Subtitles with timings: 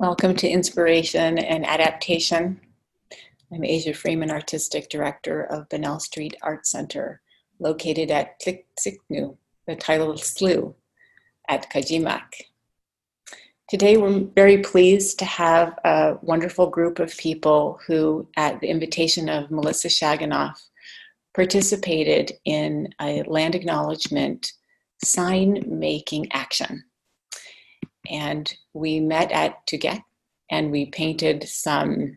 [0.00, 2.60] Welcome to Inspiration and Adaptation.
[3.52, 7.20] I'm Asia Freeman, Artistic Director of Bunnell Street Art Center,
[7.58, 10.74] located at Tliktsiknu, the tidal slough
[11.48, 12.30] at Kachemak.
[13.68, 19.28] Today, we're very pleased to have a wonderful group of people who, at the invitation
[19.28, 20.60] of Melissa Shaginoff,
[21.34, 24.52] participated in a land acknowledgement
[25.02, 26.84] sign making action
[28.08, 30.02] and we met at Tuget
[30.50, 32.16] and we painted some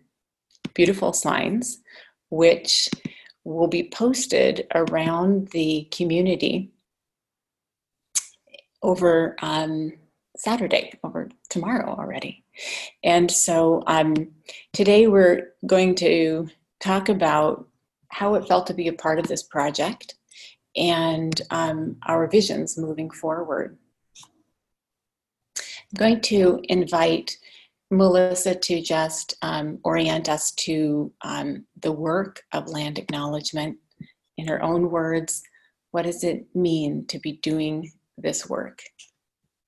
[0.73, 1.81] beautiful signs
[2.30, 2.90] which
[3.44, 6.72] will be posted around the community
[8.84, 9.94] over um,
[10.38, 12.44] Saturday, over tomorrow already.
[13.03, 14.16] And so um,
[14.73, 17.67] today we're going to talk about
[18.09, 20.16] how it felt to be a part of this project
[20.76, 23.78] and um, our visions moving forward.
[25.91, 27.38] I'm going to invite
[27.90, 33.78] Melissa to just um, orient us to um, the work of land acknowledgement.
[34.38, 35.44] In her own words,
[35.92, 38.81] what does it mean to be doing this work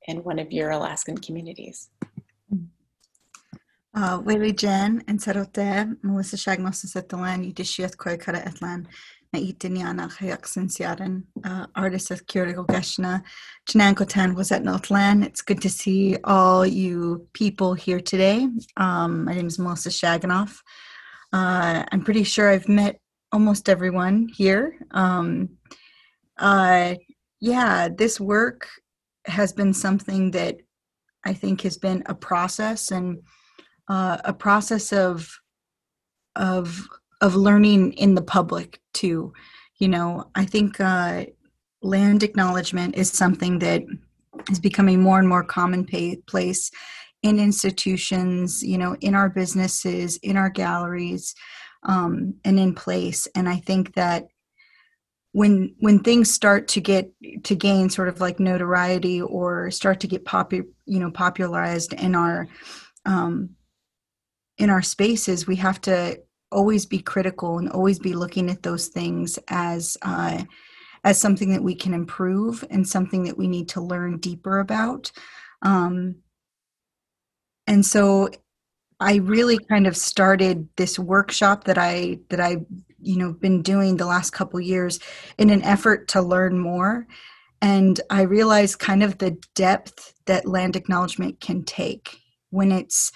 [0.07, 1.89] in one of your Alaskan communities?
[3.95, 8.85] Weli Jen and Sarote, Melissa Shagnos is at the land, you dishiath koi kara etlan,
[8.85, 8.89] na
[9.37, 11.23] itiniana hayak sinsiaran,
[11.75, 13.23] artist at Kyoto Geshna,
[13.69, 15.23] Janankotan was at Northland.
[15.23, 18.47] It's good to see all you people here today.
[18.77, 20.59] Um, my name is Melissa Shaginoff.
[21.31, 22.99] Uh, I'm pretty sure I've met
[23.31, 24.77] almost everyone here.
[24.91, 25.49] Um,
[26.37, 26.95] uh,
[27.39, 28.67] yeah, this work
[29.25, 30.57] has been something that
[31.25, 33.23] I think has been a process and
[33.89, 35.29] uh, a process of
[36.35, 36.87] of
[37.23, 39.33] of learning in the public too.
[39.79, 41.25] You know, I think uh,
[41.81, 43.83] land acknowledgement is something that
[44.51, 46.69] is becoming more and more commonplace
[47.23, 48.61] in institutions.
[48.61, 51.33] You know, in our businesses, in our galleries,
[51.83, 53.27] um, and in place.
[53.35, 54.27] And I think that
[55.31, 57.09] when when things start to get
[57.45, 62.15] to gain sort of like notoriety or start to get popular you know popularized in
[62.15, 62.47] our
[63.05, 63.51] um,
[64.57, 66.19] in our spaces, we have to
[66.53, 70.43] always be critical and always be looking at those things as uh,
[71.03, 75.11] as something that we can improve and something that we need to learn deeper about.
[75.61, 76.15] Um,
[77.67, 78.29] and so
[78.99, 82.57] I really kind of started this workshop that I that I
[83.01, 84.99] you know been doing the last couple years
[85.37, 87.05] in an effort to learn more
[87.61, 93.11] and I realized kind of the depth that land acknowledgement can take when it's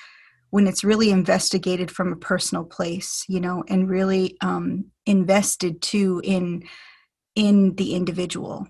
[0.49, 6.21] when it's really investigated from a personal place you know and really um, invested too
[6.23, 6.63] in
[7.35, 8.67] in the individual.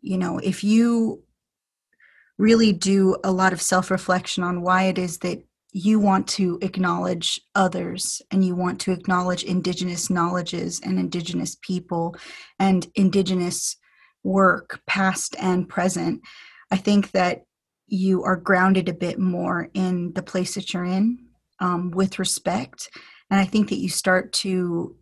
[0.00, 1.22] You know if you
[2.38, 5.42] really do a lot of self-reflection on why it is that
[5.72, 12.16] you want to acknowledge others and you want to acknowledge indigenous knowledges and indigenous people
[12.58, 13.76] and indigenous
[14.24, 16.20] work past and present
[16.70, 17.42] i think that
[17.90, 21.18] you are grounded a bit more in the place that you're in
[21.58, 22.88] um, with respect.
[23.30, 24.96] And I think that you start to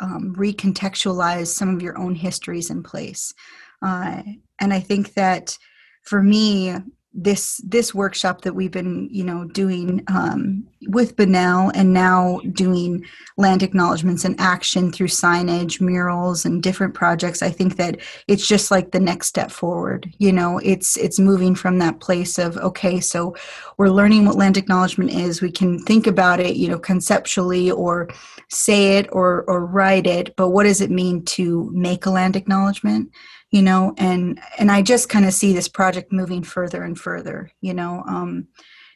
[0.00, 3.32] um, recontextualize some of your own histories in place.
[3.80, 4.22] Uh,
[4.58, 5.56] and I think that
[6.04, 6.74] for me,
[7.14, 13.04] this this workshop that we've been you know doing um, with Bunnell and now doing
[13.36, 17.42] land acknowledgments and action through signage, murals, and different projects.
[17.42, 20.12] I think that it's just like the next step forward.
[20.18, 23.36] You know, it's it's moving from that place of okay, so
[23.76, 25.42] we're learning what land acknowledgement is.
[25.42, 28.08] We can think about it, you know, conceptually or
[28.48, 32.36] say it or or write it, but what does it mean to make a land
[32.36, 33.10] acknowledgement?
[33.52, 37.52] You know and and i just kind of see this project moving further and further
[37.60, 38.48] you know um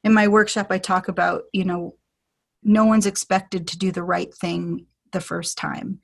[0.02, 1.94] in my workshop i talk about you know
[2.64, 6.00] no one's expected to do the right thing the first time.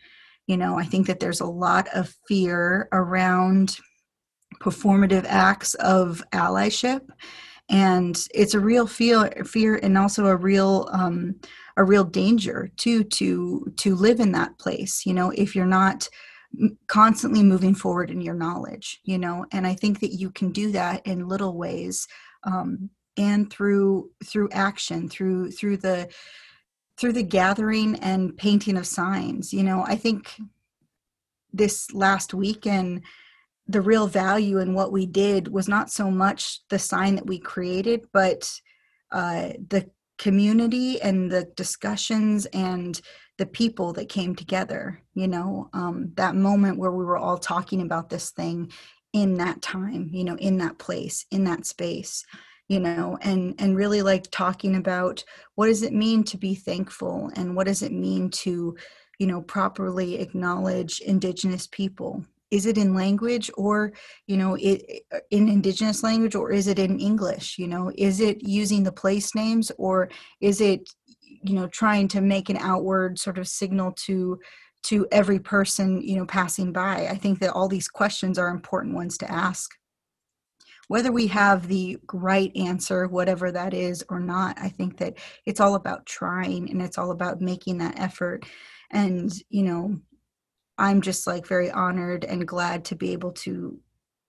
[0.46, 3.78] You know i think that there's a lot of fear around
[4.60, 7.08] performative acts of allyship
[7.68, 11.36] and it's a real fear fear and also a real um
[11.76, 15.06] a real danger too to to live in that place.
[15.06, 16.08] You know if you're not
[16.86, 19.46] constantly moving forward in your knowledge you know?
[19.52, 22.06] And i think that you can do that in little ways
[22.44, 26.08] um, and through through action through through the
[26.98, 29.84] through the gathering and painting of signs you know?
[29.86, 30.34] I think
[31.52, 33.02] this last weekend
[33.68, 37.38] the real value in what we did was not so much the sign that we
[37.38, 38.50] created but
[39.12, 39.88] uh, the
[40.18, 43.00] community and the discussions and
[43.42, 47.82] the people that came together you know um, that moment where we were all talking
[47.82, 48.70] about this thing
[49.12, 52.24] in that time you know in that place in that space
[52.68, 55.24] you know and and really like talking about
[55.56, 58.76] what does it mean to be thankful and what does it mean to
[59.22, 62.24] you know properly acknowledge indigenous people.
[62.50, 63.92] Is it in language or
[64.26, 67.92] you know it in indigenous language or is it in english you know?
[67.96, 70.08] Is it using the place names or
[70.40, 70.90] is it
[71.42, 74.38] you know trying to make an outward sort of signal to
[74.84, 77.06] to every person you know passing by.
[77.08, 79.70] I think that all these questions are important ones to ask.
[80.88, 85.14] Whether we have the right answer whatever that is or not i think that
[85.46, 88.44] it's all about trying and it's all about making that effort.
[88.90, 89.98] And you know
[90.78, 93.78] i'm just like very honored and glad to be able to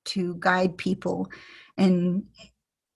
[0.06, 1.30] to guide people
[1.78, 2.24] and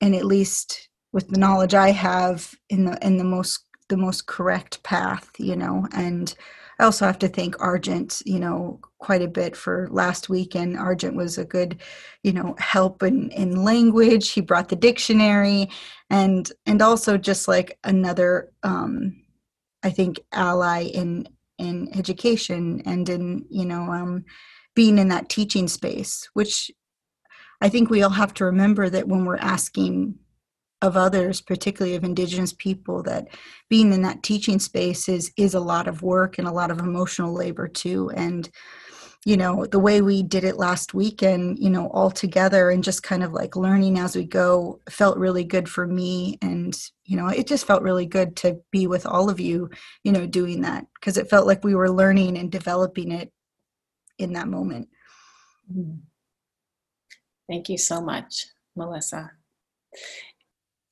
[0.02, 4.28] and at least with the knowledge i have in the in the most the most
[4.28, 5.88] correct path you know?
[5.94, 6.34] And
[6.80, 10.78] i also have to thank argent you know quite a bit for last week and
[10.78, 11.82] argent was a good
[12.24, 14.32] you know help in in language.
[14.32, 15.70] He brought the dictionary
[16.10, 19.16] and and also just like another um
[19.84, 24.24] i think ally in in education and in you know um
[24.76, 26.72] being in that teaching space which
[27.62, 30.16] i think we all have to remember that when we're asking
[30.82, 33.28] of others particularly of indigenous people that
[33.70, 36.80] being in that teaching space is is a lot of work and a lot of
[36.80, 38.12] emotional labor too.
[38.12, 38.50] And
[39.26, 43.02] you know the way we did it last weekend you know all together and just
[43.02, 46.38] kind of like learning as we go felt really good for me.
[46.42, 49.72] And you know it just felt really good to be with all of you
[50.04, 53.32] you know doing that because it felt like we were learning and developing it
[54.20, 54.90] in that moment.
[55.72, 55.98] Mm-hmm.
[57.50, 58.46] thank you so much
[58.78, 59.32] melissa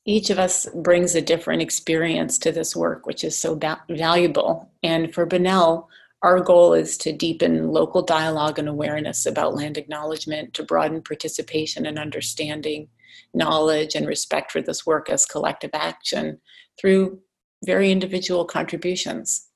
[0.06, 4.70] each of us brings a different experience to this work, which is so ba- valuable.
[4.84, 5.90] And for Bunnell,
[6.22, 11.86] our goal is to deepen local dialogue and awareness about land acknowledgement, to broaden participation
[11.86, 12.88] and understanding,
[13.34, 16.40] knowledge, and respect for this work as collective action
[16.80, 17.20] through
[17.66, 19.50] very individual contributions.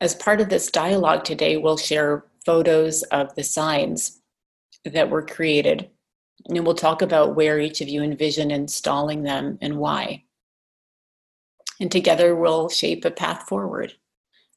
[0.00, 4.20] As part of this dialogue today, we'll share photos of the signs
[4.84, 5.88] that were created
[6.46, 10.24] and we'll talk about where each of you envision installing them and why.
[11.80, 13.94] And together we'll shape a path forward,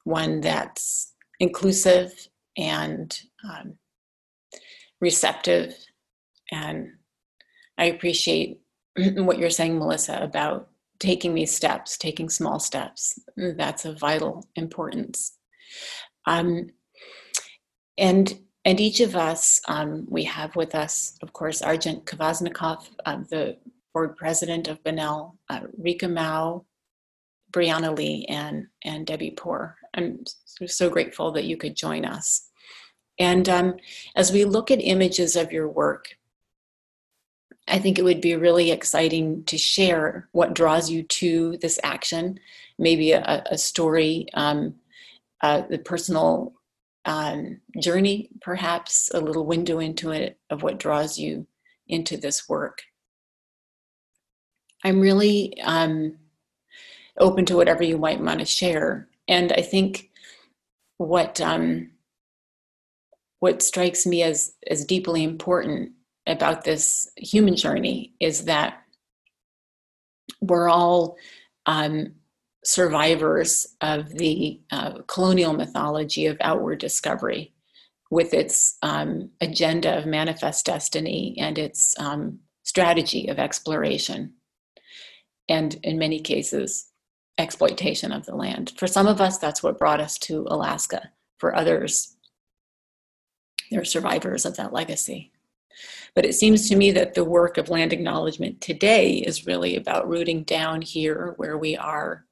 [0.04, 2.12] one that's inclusive
[2.58, 3.76] and um,
[5.00, 5.74] receptive.
[6.52, 6.90] And
[7.78, 8.62] I appreciate
[8.96, 10.70] what you're saying, Melissa, about
[11.00, 13.20] taking these steps, taking small steps.
[13.36, 15.38] That's of vital importance.
[16.26, 16.70] Um,
[17.98, 23.20] and and each of us, um, we have with us, of course, Argent Kvasnikoff, uh,
[23.30, 23.56] the
[23.94, 26.66] board president of Bunnell, uh, Rika Mouw,
[27.54, 29.78] Brianna Lee, and, and Debbie Poor.
[29.94, 30.26] I'm
[30.66, 32.50] so grateful that you could join us.
[33.18, 33.78] And um,
[34.18, 36.18] as we look at images of your work,
[37.70, 42.38] I think it would be really exciting to share what draws you to this action,
[42.78, 44.76] maybe a, a story, um,
[45.40, 46.57] uh, the personal
[47.08, 51.48] um, journey, perhaps a little window into it of what draws you
[51.88, 52.84] into this work.
[54.84, 56.18] I'm really um,
[57.18, 60.12] open to whatever you might want to share, and I think
[60.98, 61.92] what um,
[63.40, 65.94] what strikes me as as deeply important
[66.28, 68.84] about this human journey is that
[70.42, 71.16] we're all
[71.66, 72.12] um,
[72.68, 77.54] survivors of the uh, colonial mythology of outward discovery
[78.12, 84.34] with its um, agenda of manifest destiny and its um, strategy of exploration
[85.48, 86.90] and in many cases
[87.38, 88.74] exploitation of the land.
[88.76, 91.10] For some of us that's what brought us to alaska.
[91.38, 92.18] For others
[93.72, 95.32] they're survivors of that legacy.
[96.16, 100.10] But it seems to me that the work of land acknowledgement today is really about
[100.10, 102.27] rooting down here where we are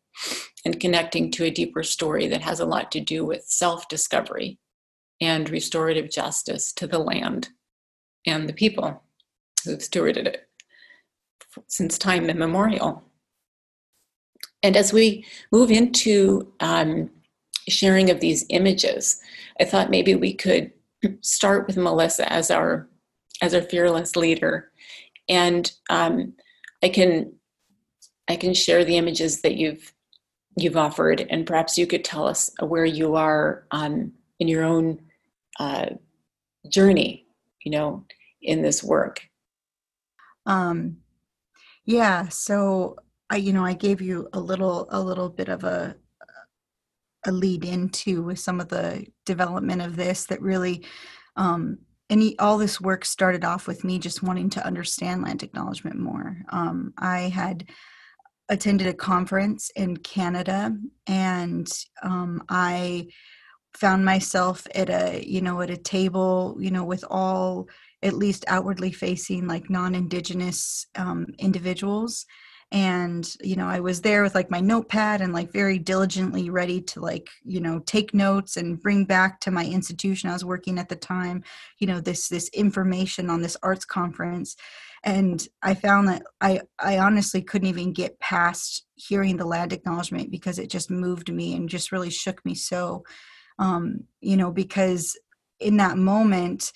[0.65, 4.59] and connecting to a deeper story that has a lot to do with self discovery
[5.21, 7.49] and restorative justice to the land
[8.25, 9.03] and the people
[9.63, 10.47] who've stewarded it
[11.67, 13.03] since time immemorial.
[14.63, 17.09] And as we move into um,
[17.69, 19.19] sharing of these images,
[19.59, 20.71] I thought maybe we could
[21.21, 22.89] start with Melissa as our
[23.41, 24.71] as our fearless leader,
[25.27, 26.33] and um,
[26.83, 27.33] I can
[28.27, 29.93] I can share the images that you've
[30.57, 35.01] you've offered, and perhaps you could tell us where you are um, in your own
[35.59, 35.87] uh,
[36.69, 37.25] journey,
[37.63, 38.05] you know,
[38.41, 39.21] in this work.
[40.45, 40.97] Um,
[41.85, 42.29] yeah.
[42.29, 42.97] So
[43.29, 45.95] I, you know, I gave you a little, a little bit of a
[47.25, 50.85] a lead into with some of the development of this that really
[51.35, 55.97] um, he, all this work started off with me just wanting to understand land acknowledgement
[55.97, 56.37] more.
[56.49, 57.67] Um, I had
[58.49, 60.75] attended a conference in Canada,
[61.07, 61.67] and
[62.03, 63.07] um, I
[63.75, 67.67] found myself at a you know at a table you know with all
[68.03, 72.25] at least outwardly facing like non-indigenous um, individuals.
[72.71, 76.81] And you know i was there with like my notepad and like very diligently ready
[76.81, 80.79] to like you know take notes and bring back to my institution i was working
[80.79, 81.43] at the time
[81.79, 84.55] you know this this information on this arts conference
[85.05, 90.31] and i found that i i honestly couldn't even get past hearing the land acknowledgement
[90.31, 93.03] because it just moved me and just really shook me so
[93.59, 95.17] um you know because
[95.59, 96.73] in that moment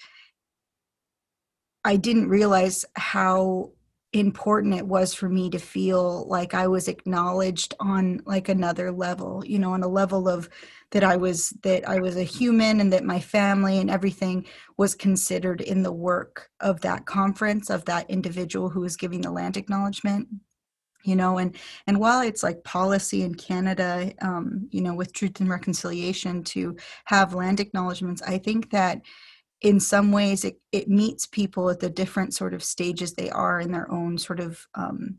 [1.84, 3.72] i didn't realize how
[4.12, 9.44] important it was for me to feel like I was acknowledged on like another level,
[9.46, 10.50] you know, on a level of
[10.92, 14.48] that I was that I was a human and that my family and everything
[14.78, 19.32] was considered in the work of that conference of that individual who was giving the
[19.32, 20.28] land acknowledgement
[21.04, 21.56] you know and
[21.88, 26.76] and while it's like policy in canada um, you know with truth and reconciliation to
[27.06, 29.02] have land acknowledgements i think that
[29.62, 33.60] in some ways it, it meets people at the different sort of stages they are
[33.60, 35.18] in their own sort of um,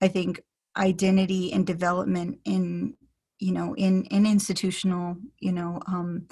[0.00, 0.40] i think
[0.76, 2.94] identity and development in
[3.38, 6.26] you know in in institutional you know um,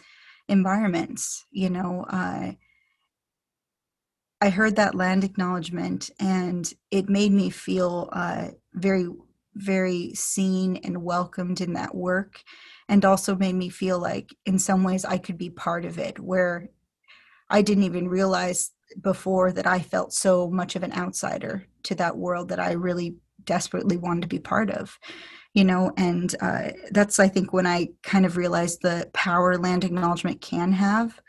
[0.48, 2.52] environments you know uh,
[4.40, 9.06] i heard that land acknowledgement and it made me feel uh, very
[9.56, 12.42] very seen and welcomed in that work
[12.88, 16.18] and also made me feel like in some ways i could be part of it
[16.18, 16.68] where
[17.54, 22.16] I didn't even realize before that I felt so much of an outsider to that
[22.16, 24.98] world that I really desperately wanted to be part of
[25.54, 25.92] you know?
[25.96, 30.72] And uh, that's i think when i kind of realized the power land acknowledgement can
[30.72, 31.20] have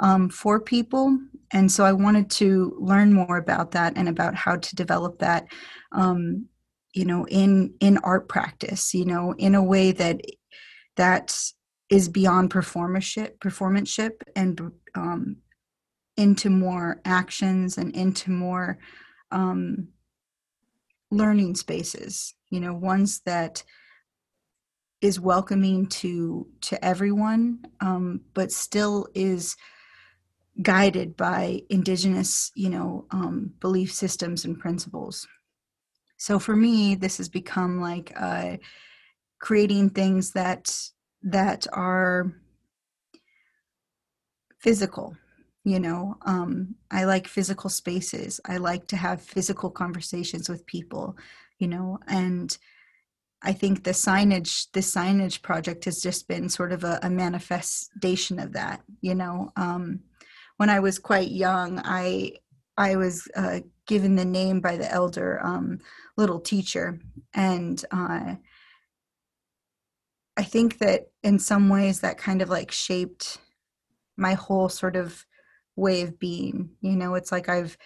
[0.00, 1.16] um, for people.
[1.52, 5.46] And so i wanted to learn more about that and about how to develop that
[5.92, 6.46] um,
[6.92, 10.20] you know in in art practice you know in a way that
[10.96, 11.36] that
[11.90, 15.36] is beyond performanship performanceship and um,
[16.16, 18.78] into more actions and into more
[19.30, 19.88] um,
[21.10, 23.62] learning spaces you know ones that
[25.00, 29.56] is welcoming to to everyone um, but still is
[30.62, 35.26] guided by indigenous you know um, belief systems and principles.
[36.16, 38.56] So for me this has become like uh,
[39.40, 40.74] creating things that
[41.22, 42.32] that are
[44.58, 45.16] physical
[45.64, 48.40] you know um, i like physical spaces.
[48.44, 51.16] I like to have physical conversations with people
[51.58, 52.56] you know and
[53.42, 58.38] i think the signage the signage project has just been sort of a, a manifestation
[58.38, 60.00] of that you know um,
[60.58, 62.32] when i was quite young i
[62.76, 65.78] i was uh, given the name by the elder um,
[66.16, 66.98] little teacher
[67.32, 68.34] and uh,
[70.36, 73.38] i think that in some ways that kind of like shaped
[74.16, 75.24] my whole sort of
[75.76, 77.76] way of being you know it's like i've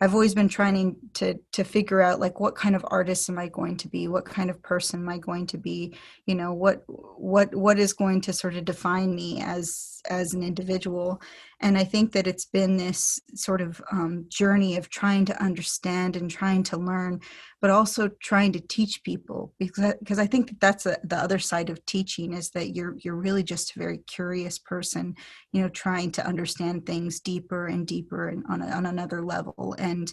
[0.00, 3.48] I've always been trying to to figure out like what kind of artist am I
[3.48, 4.08] going to be?
[4.08, 5.96] What kind of person am I going to be?
[6.26, 10.42] You know, what what what is going to sort of define me as as an
[10.42, 11.20] individual?
[11.60, 16.14] And I think that it's been this sort of um, journey of trying to understand
[16.16, 17.20] and trying to learn,
[17.62, 21.38] but also trying to teach people because because I think that that's a, the other
[21.38, 25.14] side of teaching is that you're you're really just a very curious person,
[25.52, 29.74] you know, trying to understand things deeper and deeper and on a, on another level.
[29.78, 30.12] And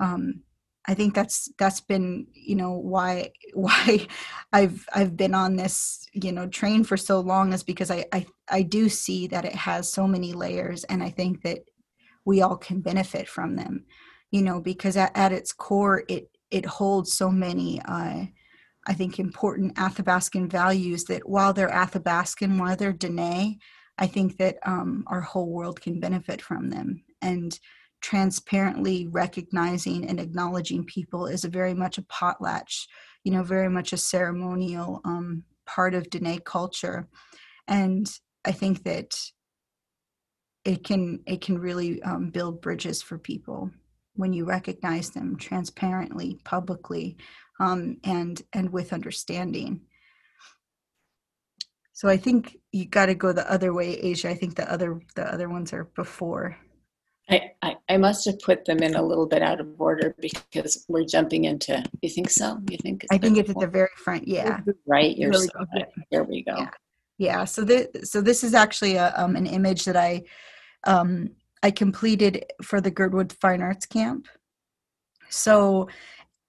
[0.00, 0.42] um,
[0.86, 4.06] I think that's that's been you know why why
[4.52, 8.26] I've I've been on this you know train for so long is because I I,
[8.48, 11.60] I do see that it has so many layers and I think that
[12.24, 13.84] we all can benefit from them
[14.30, 18.24] you know because at, at its core it it holds so many uh,
[18.86, 23.58] I think important Athabascan values that while they're Athabascan while they're Dene
[23.98, 27.58] I think that um, our whole world can benefit from them and
[28.04, 32.86] transparently recognizing and acknowledging people is a very much a potlatch,
[33.24, 37.08] you know, very much a ceremonial um, part of Dene culture.
[37.66, 38.06] And
[38.44, 39.14] I think that
[40.64, 43.70] it can it can really um, build bridges for people
[44.14, 47.16] when you recognize them transparently, publicly,
[47.60, 49.82] um, and and with understanding.
[51.92, 54.28] So I think you got to go the other way, Asia.
[54.28, 56.56] I think the other the other ones are before.
[57.30, 60.84] I, I, I must have put them in a little bit out of order because
[60.88, 61.82] we're jumping into.
[62.02, 62.58] You think so?
[62.68, 63.06] You think?
[63.10, 64.28] I think it's at the very front.
[64.28, 64.60] Yeah.
[64.86, 65.16] Right.
[65.16, 65.86] You're really so right.
[66.10, 66.56] Here we go.
[66.58, 66.70] Yeah.
[67.18, 67.44] Yeah.
[67.44, 70.22] So this so this is actually a, um, an image that I
[70.84, 71.30] um,
[71.64, 74.28] I completed for the Girdwood Fine Arts Camp.
[75.30, 75.88] So,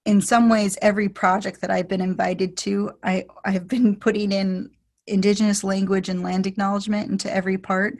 [0.04, 4.70] in some ways, every project that I've been invited to, I, I've been putting in
[5.06, 7.96] Indigenous language and land acknowledgement into every part.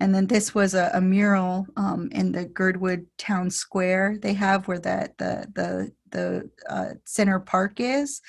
[0.00, 4.66] And then this was a, a mural um, in the Girdwood Town Square they have
[4.66, 8.20] where the the the the uh, center park is.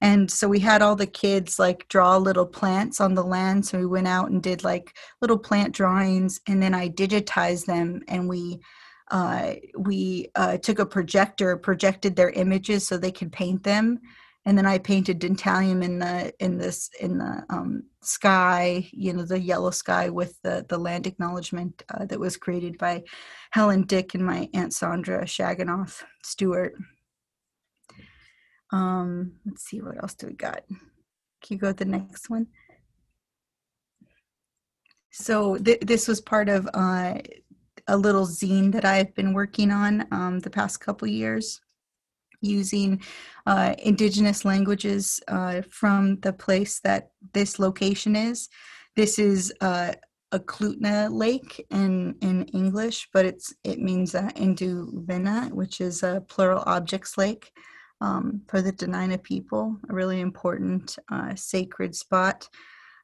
[0.00, 3.66] And so we had all the kids like draw little plants on the land.
[3.66, 8.02] So we went out and did like little plant drawings, and then I digitized them,
[8.08, 8.60] and we
[9.10, 14.00] uh, we uh, took a projector, projected their images so they could paint them,
[14.44, 19.24] and then I painted dentalium in the in this in the um, sky, you know,
[19.24, 23.02] the yellow sky with the the land acknowledgement uh, that was created by
[23.50, 26.74] Helen Dick and my aunt Sandra Shaginoff Stewart.
[28.70, 30.62] Um, let's see what else do we got.
[30.68, 32.48] Can you go to the next one?
[35.10, 37.14] So th- this was part of uh,
[37.86, 41.60] a little zine that I've been working on um, the past couple years
[42.40, 43.02] using
[43.46, 48.48] uh, indigenous languages uh, from the place that this location is.
[48.94, 49.92] This is uh,
[50.32, 56.62] Eklutna lake in, in English, but it's it means uh, Induvina, which is a plural
[56.66, 57.50] objects lake
[58.00, 62.48] um, for the Dena'ina people, a really important uh, sacred spot.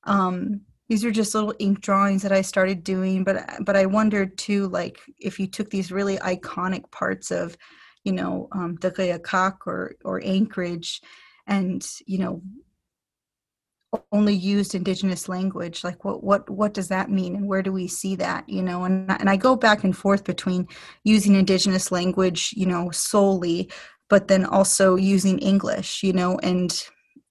[0.04, 4.36] Um, these are just little ink drawings that I started doing, but but I wondered
[4.36, 7.56] too, like if you took these really iconic parts of,
[8.04, 11.00] you know, um, Dagayakak or or Anchorage,
[11.46, 12.42] and you know,
[14.12, 17.86] only used indigenous language like what what what does that mean and where do we
[17.86, 20.66] see that you know and and I go back and forth between
[21.04, 23.70] using indigenous language you know solely
[24.14, 26.88] but then also using english you know and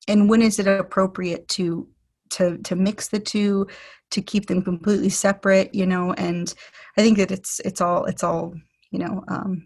[0.10, 1.88] and when is it appropriate to
[2.30, 3.66] to to mix the two
[4.12, 6.12] to keep them completely separate you know?
[6.13, 6.54] And
[6.98, 8.54] i think that it's it's all it's all
[8.92, 9.66] you know um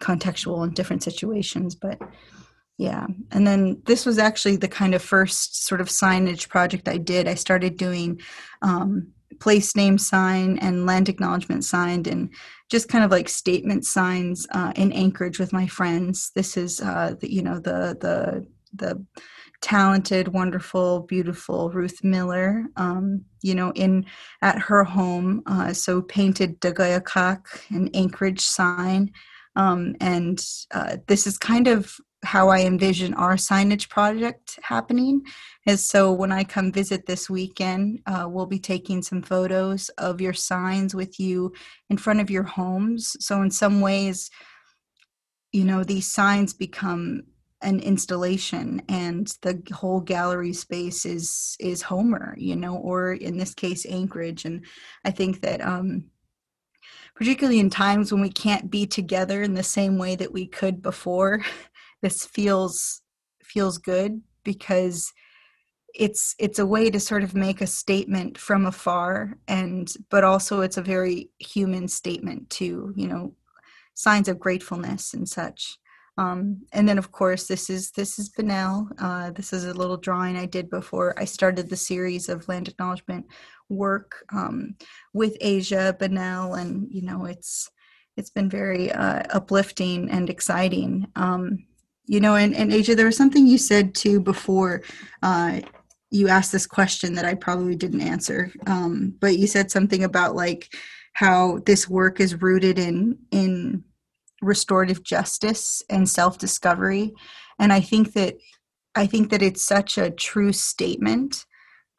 [0.00, 1.98] contextual in different situations but
[2.78, 3.06] yeah.
[3.30, 7.26] And then this was actually the kind of first sort of signage project i did.
[7.26, 8.20] I started doing
[8.62, 12.30] um place name sign and land acknowledgement signed and
[12.70, 16.30] just kind of like statement signs uh, in Anchorage with my friends.
[16.34, 19.04] This is uh, the, you know the the the
[19.60, 22.64] talented, wonderful, beautiful Ruth Miller.
[22.76, 24.06] Um, you know, in
[24.42, 29.12] at her home, uh, so painted Dagayakak, an Anchorage sign,
[29.56, 35.22] um, and uh, this is kind of how I envision our signage project happening
[35.66, 40.20] is so when I come visit this weekend, uh, we'll be taking some photos of
[40.20, 41.52] your signs with you
[41.90, 43.16] in front of your homes.
[43.20, 44.30] So in some ways,
[45.50, 47.24] you know, these signs become
[47.60, 53.54] an installation and the whole gallery space is is Homer, you know, or in this
[53.54, 54.44] case Anchorage.
[54.44, 54.64] And
[55.04, 56.04] I think that um
[57.14, 60.82] particularly in times when we can't be together in the same way that we could
[60.82, 61.44] before
[62.02, 63.02] this feels
[63.42, 65.12] feels good because
[65.94, 70.60] it's it's a way to sort of make a statement from afar and but also
[70.60, 73.34] it's a very human statement too you know
[73.94, 75.78] signs of gratefulness and such
[76.18, 78.88] um, and then of course this is this is Bunnell.
[78.98, 82.68] Uh, this is a little drawing I did before I started the series of land
[82.68, 83.26] acknowledgement
[83.70, 84.74] work um,
[85.14, 87.70] with Asia Bunnell, and you know it's
[88.18, 91.06] it's been very uh, uplifting and exciting.
[91.16, 91.64] Um,
[92.06, 94.82] you know and, and asia there was something you said too before
[95.22, 95.60] uh,
[96.12, 98.52] you asked this question that i probably didn't answer.
[98.66, 100.72] Um, but you said something about like
[101.14, 103.82] how this work is rooted in in
[104.42, 107.12] restorative justice and self-discovery.
[107.58, 108.36] And i think that
[108.94, 111.46] i think that it's such a true statement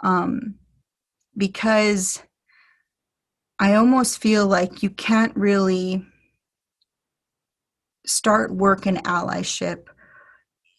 [0.03, 0.55] um,
[1.35, 2.21] because
[3.59, 6.05] i almost feel like you can't really
[8.05, 9.87] start work in allyship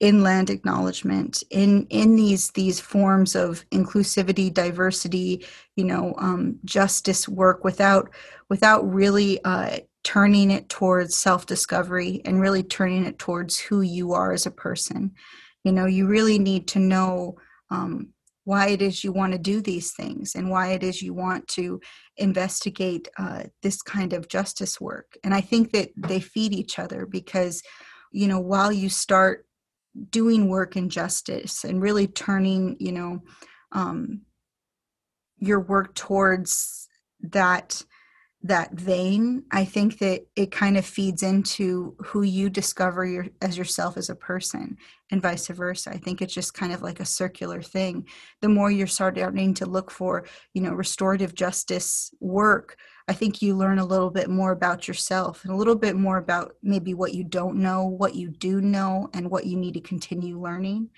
[0.00, 7.28] in land acknowledgement in in these these forms of inclusivity diversity you know um, justice
[7.28, 8.10] work without
[8.48, 14.32] without really uh, turning it towards self-discovery and really turning it towards who you are
[14.32, 15.12] as a person.
[15.64, 17.36] You know you really need to know
[17.70, 18.08] um,
[18.44, 21.48] why it is you want to do these things and why it is you want
[21.48, 21.80] to
[22.18, 25.16] investigate uh, this kind of justice work.
[25.24, 27.62] And i think that they feed each other because
[28.12, 29.46] you know while you start
[30.10, 33.22] doing work in justice and really turning you know
[33.72, 34.22] um,
[35.38, 36.88] your work towards
[37.20, 37.82] that
[38.42, 43.56] that vein i think that it kind of feeds into who you discover your, as
[43.56, 44.76] yourself as a person
[45.10, 45.90] and vice versa.
[45.90, 48.08] I think it's just kind of like a circular thing.
[48.42, 52.76] The more you're starting to look for you know restorative justice work
[53.08, 56.18] i think you learn a little bit more about yourself and a little bit more
[56.18, 59.80] about maybe what you don't know what you do know and what you need to
[59.80, 60.88] continue learning.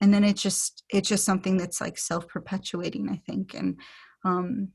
[0.00, 3.54] And then it's just it's just something that's like self-perpetuating i think.
[3.54, 3.78] And
[4.24, 4.68] um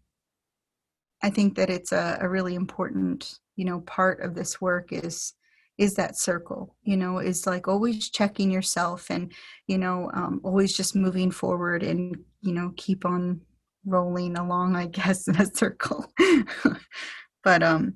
[1.21, 5.33] I think that it's a, a really important, you know, part of this work is
[5.77, 9.31] is that circle you know is like always checking yourself and
[9.65, 13.39] you know um, always just moving forward and you know keep on
[13.85, 16.05] rolling along i guess in a circle.
[17.41, 17.95] But um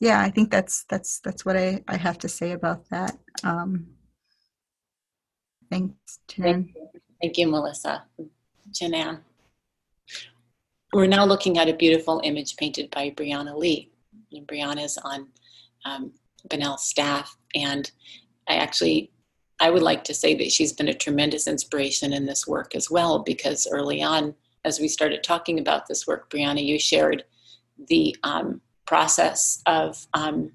[0.00, 3.18] yeah i think that's that's that's what i i have to say about that.
[3.44, 3.88] Um
[5.70, 8.04] thanks Thank you, Thank you Melissa.
[8.72, 9.20] Janan
[10.94, 13.90] we're now looking at a beautiful image painted by Brianna Lee.
[14.32, 15.26] And Brianna is on
[15.84, 16.12] um,
[16.48, 17.90] Bunnell's staff, and
[18.48, 19.10] I actually
[19.60, 22.90] I would like to say that she's been a tremendous inspiration in this work as
[22.90, 27.24] well, because early on, as we started talking about this work, Brianna, you shared
[27.88, 30.52] the um, process of um,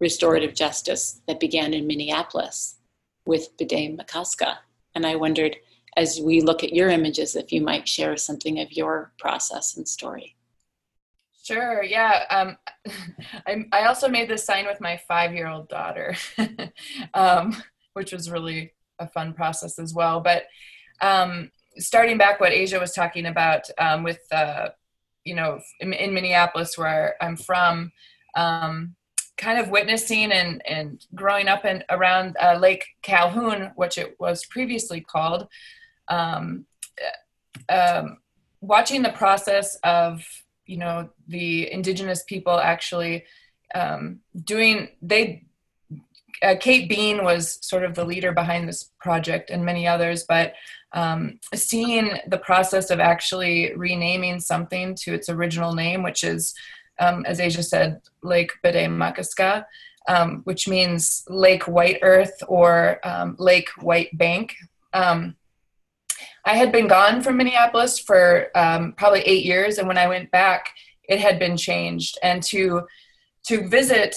[0.00, 2.76] restorative justice that began in Minneapolis
[3.24, 4.58] with Bde Maka Ska.
[4.94, 5.56] And I wondered,
[5.96, 9.88] as we look at your images, if you might share something of your process and
[9.88, 10.36] story.
[11.42, 11.82] Sure.
[11.82, 12.24] Yeah.
[12.30, 12.56] Um,
[13.46, 16.16] I, I also made this sign with my five-year-old daughter,
[17.14, 17.56] um,
[17.92, 20.20] which was really a fun process as well.
[20.20, 20.44] But
[21.00, 24.68] um, starting back, what Asia was talking about um, with, uh,
[25.24, 27.92] you know, in, in, Minneapolis, where I'm from,
[28.36, 28.94] um,
[29.36, 34.46] kind of witnessing and, and growing up and around uh, Lake Calhoun, which it was
[34.46, 35.48] previously called,
[36.08, 36.66] um,
[37.68, 38.18] um,
[38.60, 40.24] watching the process of
[40.66, 43.24] you know the indigenous people actually
[43.74, 45.44] um, doing they
[46.42, 50.52] uh, Kate Beane was sort of the leader behind this project and many others, but
[50.92, 56.54] um, seeing the process of actually renaming something to its original name, which is,
[56.98, 59.66] um, as Asia said, Lake Bde Maka Ska,
[60.08, 64.54] um, which means Lake White Earth or um, Lake White Bank.
[64.92, 65.36] Um,
[66.44, 70.30] I had been gone from Minneapolis for um, probably eight years, and when I went
[70.30, 70.70] back,
[71.08, 72.18] it had been changed.
[72.22, 72.86] And to
[73.46, 74.16] to visit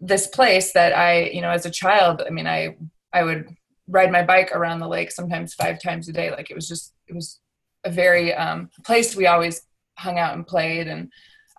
[0.00, 2.76] this place that I, you know, as a child, I mean, I
[3.12, 3.54] I would
[3.88, 6.30] ride my bike around the lake sometimes five times a day.
[6.30, 7.40] Like it was just it was
[7.84, 9.62] a very um, place we always
[9.98, 11.10] hung out and played, and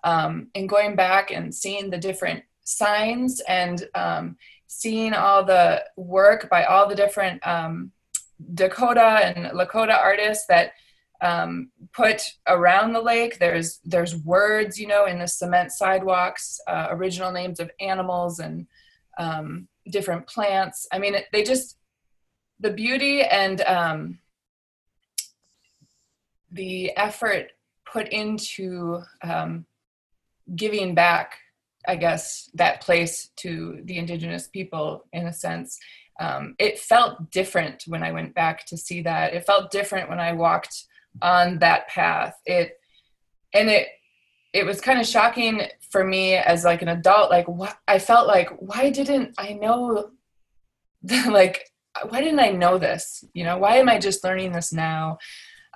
[0.03, 4.37] um, and going back and seeing the different signs and um,
[4.67, 7.91] seeing all the work by all the different um,
[8.53, 10.73] Dakota and Lakota artists that
[11.21, 13.39] um, put around the lake.
[13.39, 18.67] There's there's words, you know, in the cement sidewalks, uh, original names of animals and
[19.17, 20.87] um, different plants.
[20.93, 21.77] I mean, they just
[22.59, 24.19] the beauty and um,
[26.51, 27.51] the effort
[27.85, 29.65] put into um,
[30.55, 31.37] giving back,
[31.87, 35.79] I guess, that place to the indigenous people in a sense
[36.19, 39.33] um, it felt different when I went back to see that.
[39.33, 40.85] It felt different when I walked
[41.21, 42.35] on that path.
[42.45, 42.73] It
[43.53, 43.87] and it
[44.51, 47.31] it was kind of shocking for me as like an adult.
[47.31, 50.11] Like what I felt like, why didn't I know?
[51.27, 51.68] like
[52.07, 53.23] why didn't I know this?
[53.33, 55.17] You know, why am I just learning this now?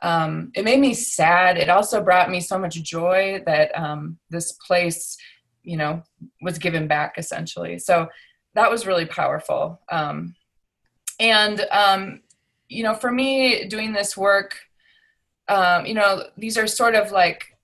[0.02, 1.58] Um, it made me sad.
[1.58, 5.18] It also brought me so much joy that um, this place,
[5.64, 6.04] you know,
[6.42, 7.80] was given back essentially.
[7.80, 8.08] So
[8.54, 9.82] that was really powerful.
[9.90, 10.36] Um,
[11.20, 12.22] and um,
[12.68, 14.58] you know, for me, doing this work,
[15.48, 17.58] um, you know, these are sort of like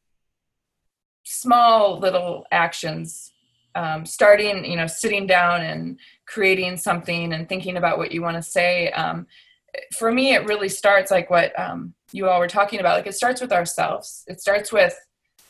[1.23, 3.31] small little actions.
[3.75, 8.35] Um, starting, you know, sitting down and creating something and thinking about what you want
[8.35, 8.89] to say.
[8.91, 9.27] Um,
[9.97, 12.97] for me, it really starts like what um, you all were talking about.
[12.97, 14.23] Like it starts with ourselves.
[14.27, 14.97] It starts with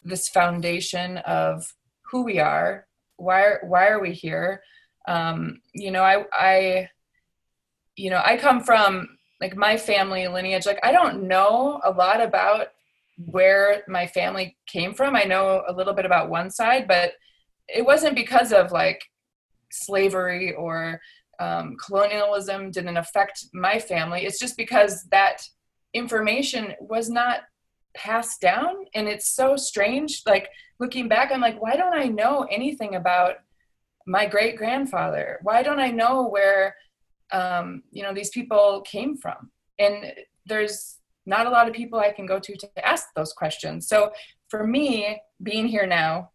[0.04, 1.74] this foundation of
[2.12, 2.88] who we are.
[3.16, 4.62] Why are, why are we here?
[5.10, 6.90] um, you know I, I
[7.96, 9.10] you know i come from
[9.42, 12.68] like my family lineage like i don't know a lot about
[13.18, 17.14] where my family came from i know a little bit about one side but
[17.74, 19.02] it wasn't because of like
[19.72, 21.00] slavery or
[21.40, 24.26] um, colonialism didn't affect my family.
[24.26, 25.42] It's just because that
[25.94, 27.42] information was not
[27.96, 30.48] passed down and it's so strange like
[30.80, 33.38] looking back i'm like why don't i know anything about
[34.06, 36.76] my great grandfather why don't i know where
[37.32, 39.52] um, you know these people came from?
[39.78, 40.14] And
[40.46, 43.88] there's not a lot of people i can go to to ask those questions.
[43.88, 44.12] So
[44.50, 46.32] for me being here now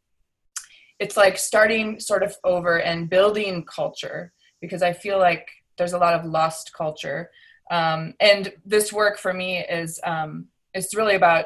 [1.04, 5.98] it's like starting sort of over and building culture because I feel like there's a
[5.98, 7.30] lot of lost culture.
[7.70, 11.44] Um, and this work for me is um, it's really about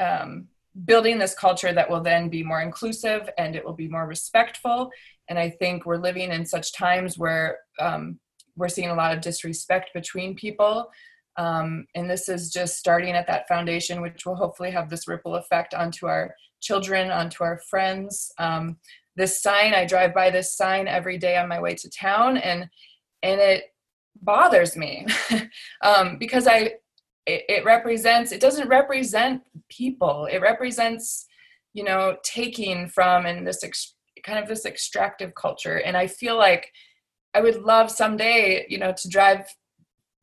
[0.00, 0.48] um,
[0.86, 4.90] building this culture that will then be more inclusive and it will be more respectful.
[5.28, 8.18] And I think we're living in such times where um,
[8.56, 10.90] we're seeing a lot of disrespect between people.
[11.40, 15.36] Um, and this is just starting at that foundation, which will hopefully have this ripple
[15.36, 18.30] effect onto our children, onto our friends.
[18.38, 18.76] Um,
[19.16, 22.68] this sign, I drive by this sign every day on my way to town, and
[23.22, 23.74] and it
[24.20, 25.06] bothers me
[25.82, 26.74] um, because I
[27.24, 30.26] it, it represents it doesn't represent people.
[30.26, 31.26] It represents
[31.72, 36.36] you know taking from and this ex- kind of this extractive culture, and I feel
[36.36, 36.70] like
[37.32, 39.46] I would love someday you know to drive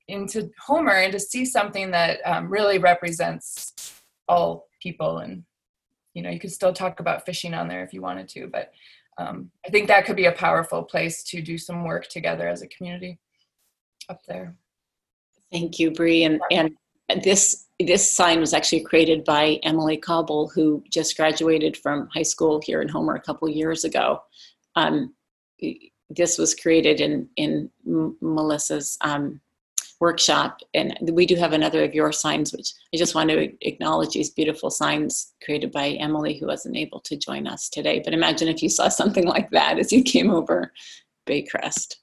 [0.07, 5.43] into Homer and to see something that um, really represents all people and
[6.13, 8.71] you know you could still talk about fishing on there if you wanted to but
[9.17, 12.61] um, i think that could be a powerful place to do some work together as
[12.61, 13.17] a community
[14.09, 14.55] up there
[15.51, 16.23] Thank you, Bree.
[16.23, 16.75] And, and
[17.23, 22.59] this this sign was actually created by Emily Cobble, who just graduated from high school
[22.65, 24.23] here in Homer a couple years ago.
[24.75, 25.13] Um,
[26.09, 27.69] this was created in in
[28.21, 29.39] Melissa's um,
[29.99, 34.13] workshop, and we do have another of your signs, which I just want to acknowledge
[34.13, 38.01] these beautiful signs created by Emily, who wasn't able to join us today.
[38.03, 40.71] But imagine if you saw something like that as you came over
[41.27, 41.95] Baycrest.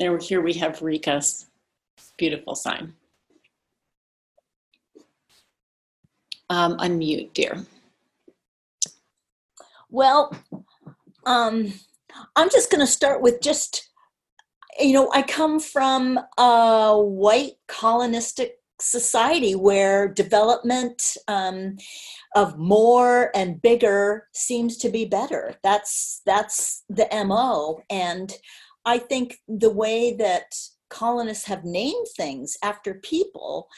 [0.00, 1.46] And here we have Rika's
[2.18, 2.94] beautiful sign.
[6.50, 7.64] Um, unmute, dear.
[9.90, 10.36] Well,
[11.24, 11.72] um,
[12.36, 13.88] I'm just going to start with just,
[14.78, 21.76] you know, I come from a white colonistic society where development um,
[22.34, 25.54] of more and bigger seems to be better.
[25.62, 28.32] That's that's the mo, and
[28.84, 30.54] I think the way that
[30.90, 33.68] colonists have named things after people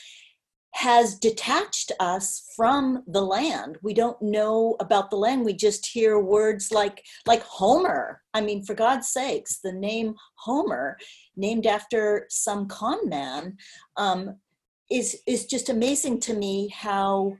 [0.76, 3.78] has detached us from the land.
[3.82, 5.42] We don't know about the land.
[5.42, 8.20] We just hear words like like homer.
[8.34, 10.98] I mean for god's sakes the name homer
[11.34, 13.56] named after some con man
[13.96, 14.36] um,
[14.90, 17.38] is is just amazing to me how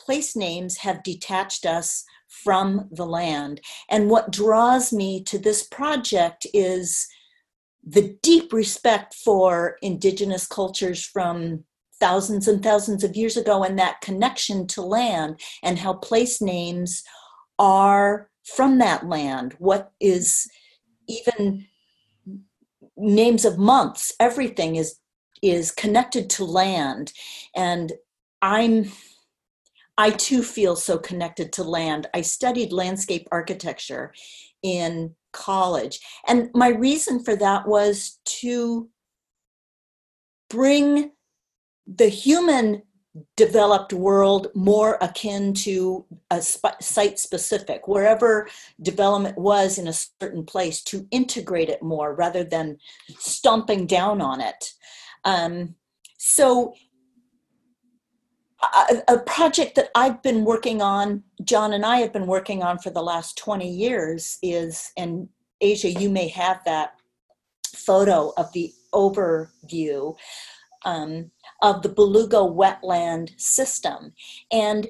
[0.00, 3.60] place names have detached us from the land.
[3.90, 7.06] And what draws me to this project is
[7.86, 11.64] the deep respect for indigenous cultures from
[12.00, 17.02] thousands and thousands of years ago and that connection to land and how place names
[17.58, 19.54] are from that land.
[19.58, 20.48] What is
[21.08, 21.66] even
[22.96, 24.98] names of months everything is
[25.42, 27.12] is connected to land.
[27.54, 27.92] And
[28.42, 28.90] i'm
[29.98, 32.06] i too feel so connected to land.
[32.14, 34.12] I studied landscape architecture
[34.62, 36.00] in college.
[36.26, 38.88] And my reason for that was to
[40.48, 41.12] bring
[41.86, 42.82] the human
[43.36, 48.48] developed world more akin to a site specific wherever
[48.82, 52.76] development was in a certain place to integrate it more rather than
[53.18, 54.72] stomping down on it.
[55.24, 55.74] Um,
[56.18, 56.74] so
[58.62, 62.78] a, a, project that i've been working on john and i have been working on
[62.78, 65.28] for the last 20 years is and
[65.60, 66.94] asia you may have that
[67.74, 70.16] photo of the overview
[70.86, 71.30] um,
[71.62, 74.12] of the Beluga wetland system.
[74.52, 74.88] And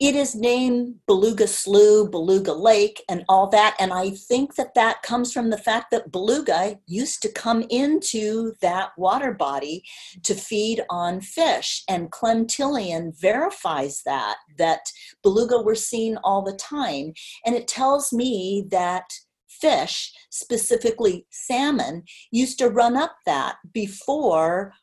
[0.00, 3.76] it is named Beluga Slough, Beluga Lake, and all that.
[3.78, 8.54] And I think that that comes from the fact that beluga used to come into
[8.60, 9.84] that water body
[10.24, 11.84] to feed on fish.
[11.88, 14.80] And Clem Tillion verifies that, that
[15.22, 17.14] beluga were seen all the time.
[17.46, 19.04] And it tells me that
[19.48, 24.74] fish, specifically salmon, used to run up that before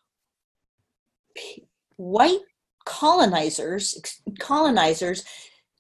[1.98, 2.40] white
[2.86, 5.24] colonizers colonizers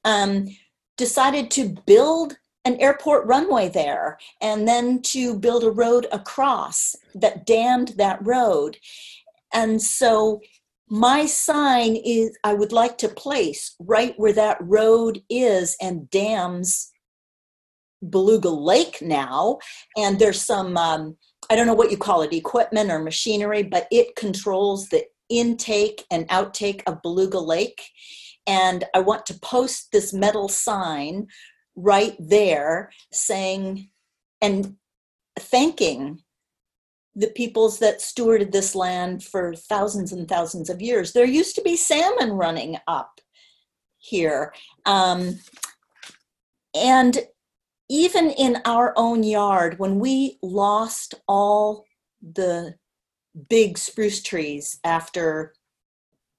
[0.06, 0.48] um,
[0.98, 7.46] decided to build an airport runway there and then to build a road across that
[7.46, 8.78] dammed that road.
[9.54, 10.42] And so
[10.94, 16.92] my sign is i would like to place right where that road is and dams
[18.10, 19.58] beluga lake now.
[19.96, 21.16] And there's some um,
[21.50, 26.06] i don't know what you call it equipment or machinery but it controls the intake
[26.12, 27.82] and outtake of Beluga Lake.
[28.46, 31.28] And I want to post this metal sign
[31.76, 33.89] right there saying
[34.41, 34.76] and
[35.39, 36.22] thanking
[37.15, 41.12] the peoples that stewarded this land for thousands and thousands of years.
[41.12, 43.20] There used to be salmon running up
[43.98, 44.54] here.
[44.86, 45.39] Um,
[46.74, 47.20] and
[47.89, 51.86] even in our own yard, when we lost all
[52.22, 52.76] the
[53.50, 55.54] big spruce trees after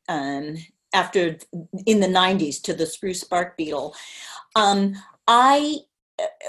[0.08, 0.56] um,
[0.94, 1.38] after
[1.86, 3.94] in the 90s to the spruce bark beetle,
[4.54, 4.94] um,
[5.26, 5.78] I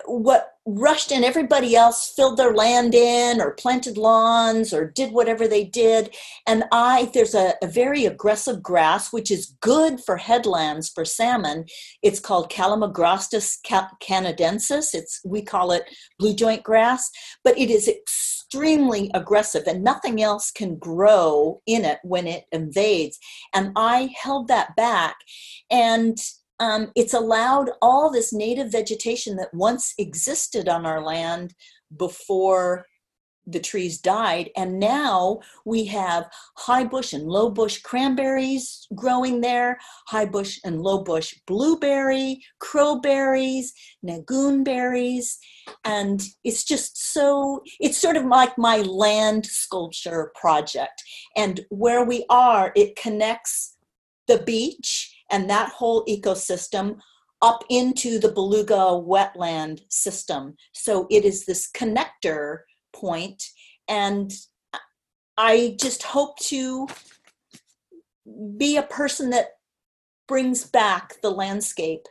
[0.05, 5.47] what rushed in everybody else filled their land in or planted lawns or did whatever
[5.47, 6.15] they did.
[6.47, 11.65] And i there's a, a, very aggressive grass which is good for headlands for salmon.
[12.01, 13.57] It's called calamagrostis
[14.01, 14.93] canadensis.
[14.93, 15.83] It's we call it
[16.19, 17.09] blue joint grass
[17.43, 17.89] but it is
[18.53, 23.17] extremely aggressive and nothing else can grow in it when it invades.
[23.53, 25.15] And i held that back
[25.71, 26.17] and
[26.59, 31.55] um, it's allowed all this native vegetation that once existed on our land
[31.97, 32.85] before
[33.45, 34.49] the trees died.
[34.55, 40.81] And now we have high bush and low bush cranberries growing there, high bush and
[40.81, 43.67] low bush blueberry, crowberries,
[44.01, 45.37] nagoon berries.
[45.83, 51.03] And it's just so, it's sort of like my land sculpture project.
[51.35, 53.77] And where we are, it connects
[54.27, 56.97] the beach and that whole ecosystem
[57.41, 60.55] up into the beluga wetland system.
[60.71, 62.59] So it is this connector
[62.93, 63.43] point,
[63.87, 64.31] and
[65.37, 66.87] I just hope to
[68.57, 69.57] be a person that
[70.27, 72.07] brings back the landscape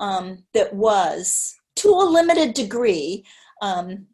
[0.00, 3.24] um, that was to a limited degree
[3.62, 4.06] um,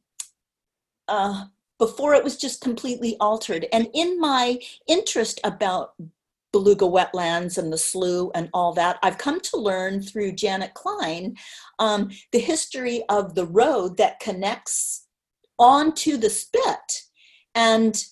[1.09, 1.45] uh,
[1.79, 3.67] before it was just completely altered.
[3.73, 5.95] And in my interest about
[6.53, 8.99] beluga wetlands and the slough and all that.
[9.03, 11.37] I've come to learn through Janet Klein
[11.79, 15.07] um, the history of the road that connects
[15.61, 17.03] onto the spit
[17.55, 18.05] and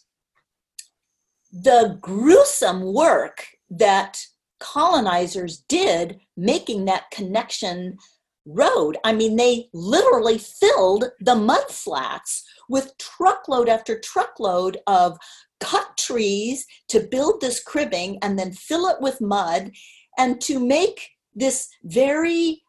[1.50, 4.22] the gruesome work that
[4.60, 7.96] colonizers did making that connection
[8.44, 8.96] road.
[9.04, 15.18] I mean, they literally filled the mud flats with truckload after truckload of
[15.60, 19.72] cut trees to build this cribbing and then fill it with mud
[20.18, 22.62] and to make this very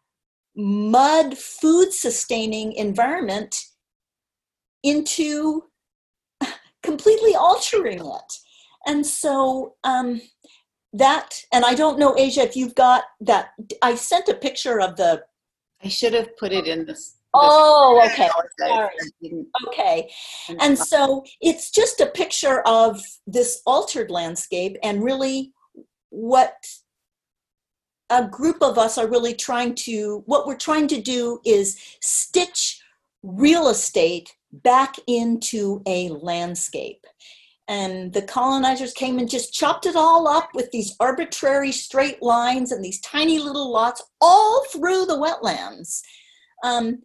[0.56, 3.56] mud food sustaining environment
[4.84, 5.66] into
[6.84, 8.34] completely altering it.
[8.86, 10.22] And so um,
[10.94, 13.50] that, and I don't know, Asia, if you've got that,
[13.82, 15.24] I sent a picture of the.
[15.84, 18.30] I should have put it in this Oh, okay.
[19.68, 20.12] Okay.
[20.60, 25.54] And so it's just a picture of this altered landscape and really
[26.10, 26.56] what
[28.10, 32.82] a group of us are really trying to, what we're trying to do is stitch
[33.22, 37.06] real estate back into a landscape.
[37.68, 42.72] And the colonizers came and just chopped it all up with these arbitrary straight lines
[42.72, 46.02] and these tiny little lots all through the wetlands.
[46.64, 47.04] Um,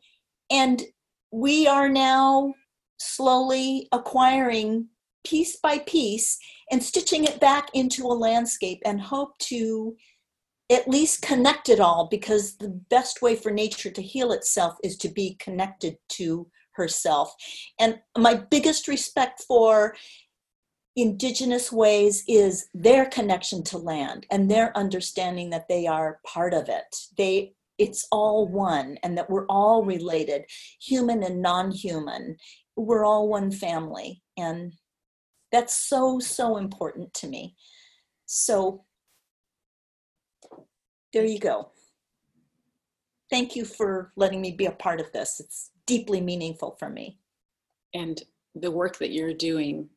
[0.50, 0.82] and
[1.30, 2.54] we are now
[2.98, 4.88] slowly acquiring
[5.24, 6.38] piece by piece
[6.70, 9.94] and stitching it back into a landscape and hope to
[10.70, 14.96] at least connect it all because the best way for nature to heal itself is
[14.96, 17.34] to be connected to herself.
[17.78, 19.94] And my biggest respect for
[20.96, 26.68] indigenous ways is their connection to land and their understanding that they are part of
[26.68, 26.96] it.
[27.16, 30.44] They it's all one and that we're all related,
[30.80, 32.36] human and non human.
[32.76, 34.22] We're all one family.
[34.36, 34.72] And
[35.50, 37.56] that's so, so important to me.
[38.26, 38.84] So
[41.12, 41.70] there you go.
[43.30, 45.40] Thank you for letting me be a part of this.
[45.40, 47.18] It's deeply meaningful for me.
[47.94, 48.22] And
[48.54, 49.88] the work that you're doing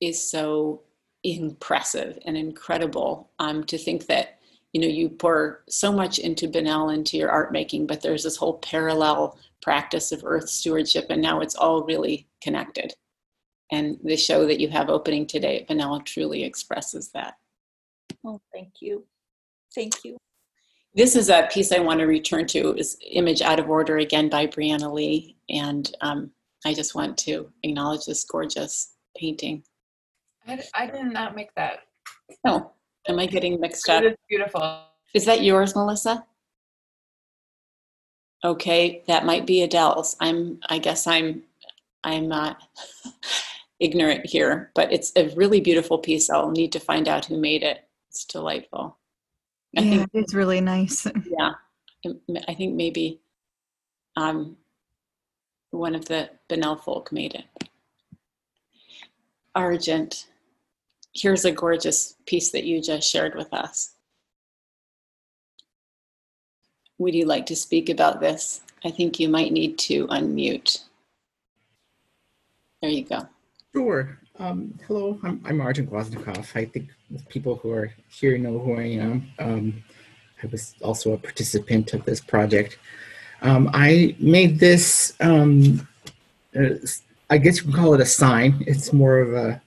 [0.00, 0.82] is so
[1.24, 4.38] impressive and incredible um, to think that
[4.72, 8.36] you know you pour so much into Bunnell into your art making but there's this
[8.36, 12.94] whole parallel practice of earth stewardship and now it's all really connected.
[13.72, 17.34] And the show that you have opening today at Bunnell truly expresses that.
[18.24, 19.04] Oh thank you.
[19.74, 20.16] Thank you
[20.94, 24.28] this is a piece I want to return to is image out of order again
[24.28, 26.30] by Brianna Lee and um,
[26.64, 29.62] I just want to acknowledge this gorgeous painting
[30.46, 31.80] I, I did not make that
[32.44, 32.72] no
[33.08, 34.02] Am I getting mixed up?
[34.02, 34.80] It is beautiful.
[35.14, 36.26] Is that yours, Melissa?
[38.44, 40.14] Okay, that might be Adele's.
[40.20, 40.60] I'm.
[40.68, 41.42] I guess I'm.
[42.04, 42.62] I'm not
[43.80, 46.28] ignorant here, but it's a really beautiful piece.
[46.28, 47.88] I'll need to find out who made it.
[48.10, 48.97] It's delightful.
[49.76, 51.06] I yeah, think, it's really nice.
[51.26, 51.52] Yeah,
[52.46, 53.20] I think maybe
[54.16, 54.56] um,
[55.70, 57.68] one of the Bunnell folk made it.
[59.54, 60.10] Arjun
[61.14, 63.94] here's a gorgeous piece that you just shared with us.
[66.98, 68.60] would you like to speak about this?
[68.84, 70.84] I think you might need to unmute.
[72.82, 73.28] There you go.
[73.74, 74.18] Sure.
[74.40, 76.54] Um, hello, I'm, I'm Arjun Kvasnikoff.
[76.54, 76.90] I think
[77.28, 79.28] people who are here know who I am.
[79.40, 79.82] Um,
[80.40, 82.78] I was also a participant of this project.
[83.42, 85.88] Um, I made this, um,
[86.56, 86.68] uh,
[87.28, 88.62] I guess you can call it a sign.
[88.64, 89.60] It's more of a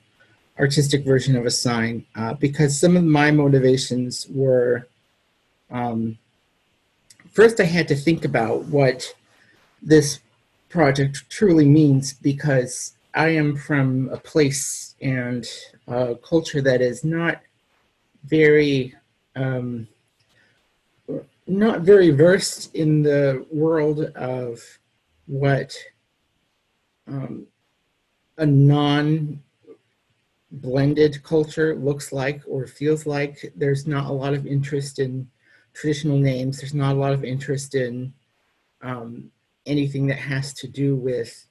[0.58, 4.88] artistic version of a sign uh, because some of my motivations were,
[5.70, 6.18] um,
[7.34, 9.14] first I had to think about what
[9.82, 10.22] this
[10.70, 15.46] project truly means because I am from a place and
[15.88, 17.42] a culture that is not
[18.24, 18.96] very
[19.36, 19.88] um,
[21.48, 24.62] not very versed in the world of
[25.26, 25.76] what
[27.08, 27.46] um,
[28.38, 29.42] a non
[30.52, 33.52] blended culture looks like or feels like.
[33.56, 35.30] There's not a lot of interest in
[35.74, 36.60] traditional names.
[36.60, 38.14] There's not a lot of interest in
[38.82, 39.32] um,
[39.66, 41.46] anything that has to do with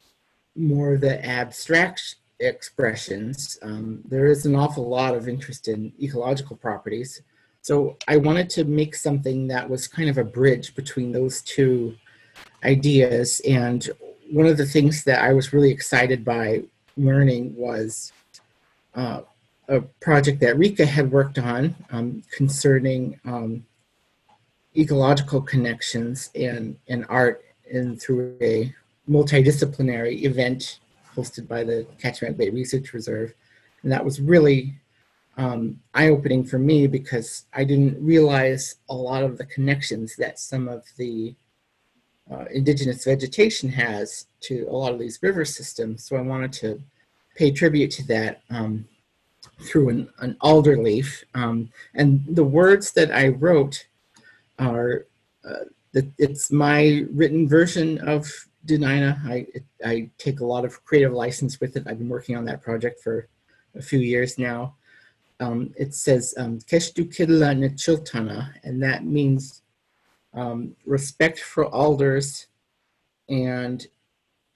[0.57, 3.59] more of the abstract expressions.
[3.62, 7.22] Um, there is an awful lot of interest in ecological properties.
[7.62, 11.94] So I wanted to make something that was kind of a bridge between those two
[12.64, 13.40] ideas.
[13.46, 13.88] And
[14.30, 16.62] one of the things that I was really excited by
[16.96, 18.12] learning was
[18.94, 19.22] uh,
[19.68, 23.64] a project that Rika had worked on um, concerning um,
[24.76, 28.74] ecological connections and, and art and through a
[29.09, 30.80] multidisciplinary event
[31.16, 33.34] hosted by the Kachemak Bay Research Reserve.
[33.82, 34.74] And that was really
[35.36, 40.68] um, eye-opening for me because I didn't realize a lot of the connections that some
[40.68, 41.34] of the
[42.30, 46.05] uh, indigenous vegetation has to a lot of these river systems.
[46.05, 46.80] So I wanted to
[47.34, 48.86] pay tribute to that um,
[49.62, 51.24] through an, an alder leaf.
[51.34, 53.86] Um, and the words that I wrote
[54.59, 55.07] are,
[55.48, 58.30] uh, the, it's my written version of
[58.67, 59.19] Dena'ina.
[59.27, 59.47] I,
[59.85, 61.85] I take a lot of creative license with it.
[61.87, 63.29] I've been working on that project for
[63.75, 64.75] a few years now.
[65.41, 69.63] Um, it says Keshtu Kidla Nechiltana, and that means
[70.35, 72.47] um, respect for alders.
[73.29, 73.87] And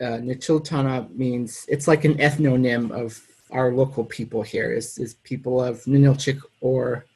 [0.02, 5.84] uh, means it's like an ethnonym of our local people here, is, is people of
[5.84, 7.06] Ninilchik, or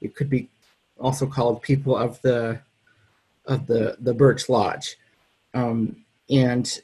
[0.00, 0.48] it could be
[0.98, 2.60] also called people of the
[3.46, 4.96] of the the Birch Lodge.
[5.54, 6.80] Um, and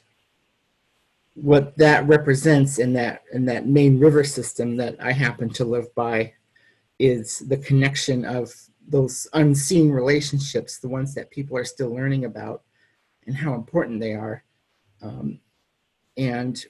[1.35, 5.93] what that represents in that in that main river system that I happen to live
[5.93, 6.33] by
[6.97, 8.53] is the connection of
[8.87, 12.63] those unseen relationships, the ones that people are still learning about,
[13.27, 14.43] and how important they are.
[15.01, 15.39] Um,
[16.17, 16.63] and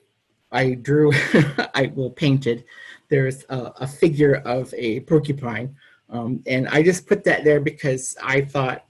[0.51, 1.11] I drew,
[1.73, 2.65] I well painted.
[3.09, 5.75] There's a, a, figure of a porcupine,
[6.09, 8.85] um, and I just put that there because I thought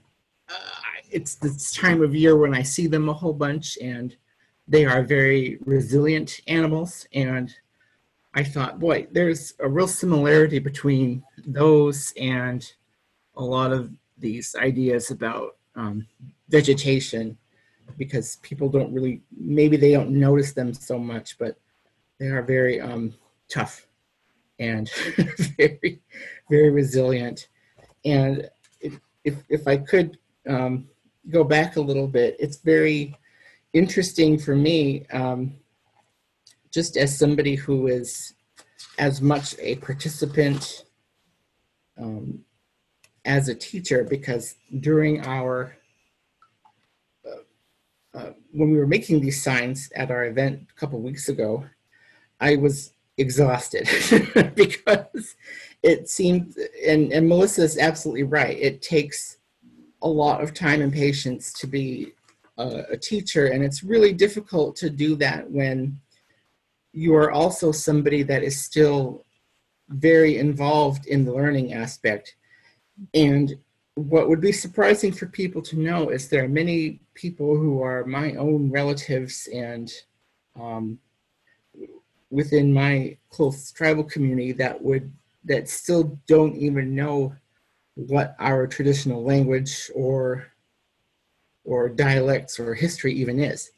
[0.47, 0.74] uh,
[1.15, 4.13] it's this time of year when I see them a whole bunch and
[4.67, 7.07] they are very resilient animals.
[7.13, 7.55] And
[8.33, 12.69] I thought, boy, there's a real similarity between those and
[13.37, 16.05] a lot of these ideas about um,
[16.49, 17.37] vegetation
[17.97, 21.55] because people don't really, maybe they don't notice them so much, but
[22.19, 23.13] they are very um,
[23.47, 23.87] tough
[24.59, 24.91] and
[25.57, 26.01] very,
[26.49, 27.47] very resilient.
[28.03, 28.49] And
[28.81, 30.17] if, if, if I could
[30.49, 30.89] um,
[31.29, 33.17] go back a little bit, it's very
[33.73, 35.55] interesting for me, um,
[36.71, 38.33] just as somebody who is
[38.97, 40.85] as much a participant
[41.97, 42.43] um,
[43.25, 45.75] as a teacher, because during our,
[47.25, 51.65] uh, uh, when we were making these signs at our event a couple weeks ago,
[52.39, 53.87] I was exhausted
[54.55, 55.35] because
[55.83, 56.55] it seemed,
[56.85, 59.37] and, and Melissa is absolutely right, it takes
[60.01, 62.13] a lot of time and patience to be
[62.57, 65.99] a, a teacher, and it's really difficult to do that when
[66.93, 69.23] you are also somebody that is still
[69.89, 72.35] very involved in the learning aspect.
[73.13, 73.55] And
[73.95, 78.05] what would be surprising for people to know is there are many people who are
[78.05, 79.91] my own relatives and
[80.59, 80.99] um,
[82.29, 85.11] within my close tribal community that would
[85.45, 87.33] that still don't even know
[87.95, 90.47] what our traditional language or
[91.63, 93.71] or dialects or history even is.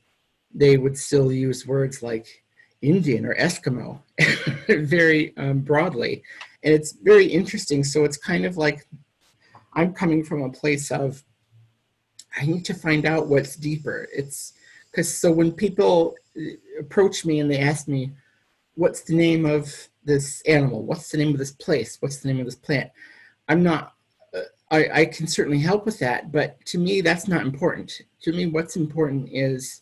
[0.53, 2.43] They would still use words like
[2.81, 4.01] Indian or Eskimo
[4.67, 6.21] very um, broadly.
[6.63, 7.83] And it's very interesting.
[7.83, 8.85] So it's kind of like
[9.73, 11.23] I'm coming from a place of
[12.39, 14.07] I need to find out what's deeper.
[14.13, 14.53] It's
[14.91, 16.15] because so when people
[16.79, 18.11] approach me and they ask me,
[18.75, 20.83] what's the name of this animal?
[20.83, 21.97] What's the name of this place?
[21.99, 22.91] What's the name of this plant?
[23.47, 23.93] I'm not
[24.69, 28.01] I, I can certainly help with that, but to me, that's not important.
[28.21, 29.81] To me, what's important is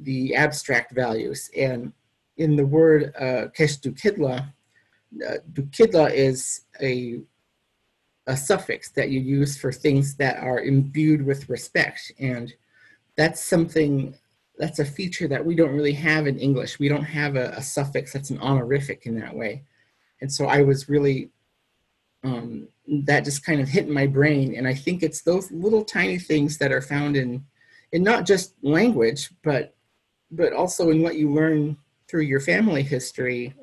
[0.00, 1.48] the abstract values.
[1.56, 1.92] And
[2.36, 4.52] in the word uh, kesh dukidla,
[5.26, 7.20] uh, dukidla is a,
[8.26, 12.10] a suffix that you use for things that are imbued with respect.
[12.18, 12.52] And
[13.16, 14.16] that's something,
[14.58, 16.80] that's a feature that we don't really have in English.
[16.80, 19.62] We don't have a, a suffix that's an honorific in that way.
[20.20, 21.30] And so I was really
[22.24, 22.68] um,
[23.04, 24.54] that just kind of hit my brain.
[24.56, 27.44] And I think it's those little tiny things that are found in,
[27.92, 29.74] in not just language, but,
[30.30, 31.76] but also in what you learn
[32.08, 33.54] through your family history.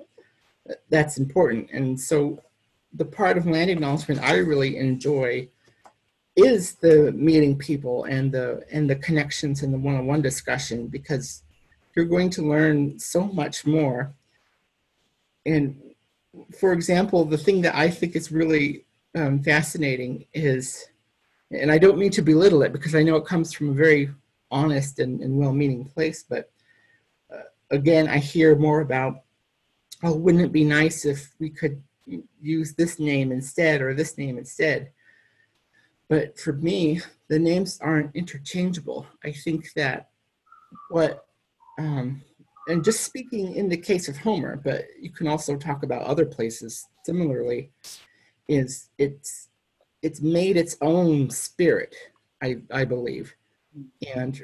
[0.89, 1.69] That's important.
[1.71, 2.41] And so
[2.93, 5.49] the part of land acknowledgement I really enjoy
[6.35, 11.43] is the meeting people and the and the connections and the one-on-one discussion because
[11.95, 14.13] you're going to learn so much more.
[15.45, 15.92] And
[16.57, 20.85] for example, the thing that I think is really um, fascinating is,
[21.51, 24.09] and I don't mean to belittle it because I know it comes from a very
[24.49, 26.51] honest and, and well-meaning place, but
[27.33, 29.21] uh, again, I hear more about,
[30.03, 31.81] oh, wouldn't it be nice if we could
[32.41, 34.91] use this name instead or this name instead?
[36.09, 39.07] But for me, the names aren't interchangeable.
[39.23, 40.09] I think that
[40.89, 41.25] what
[41.79, 42.21] um,
[42.67, 46.25] and just speaking in the case of Homer, but you can also talk about other
[46.25, 47.71] places similarly,
[48.47, 49.49] is it's
[50.01, 51.95] it's made its own spirit,
[52.41, 53.33] I I believe.
[54.15, 54.41] And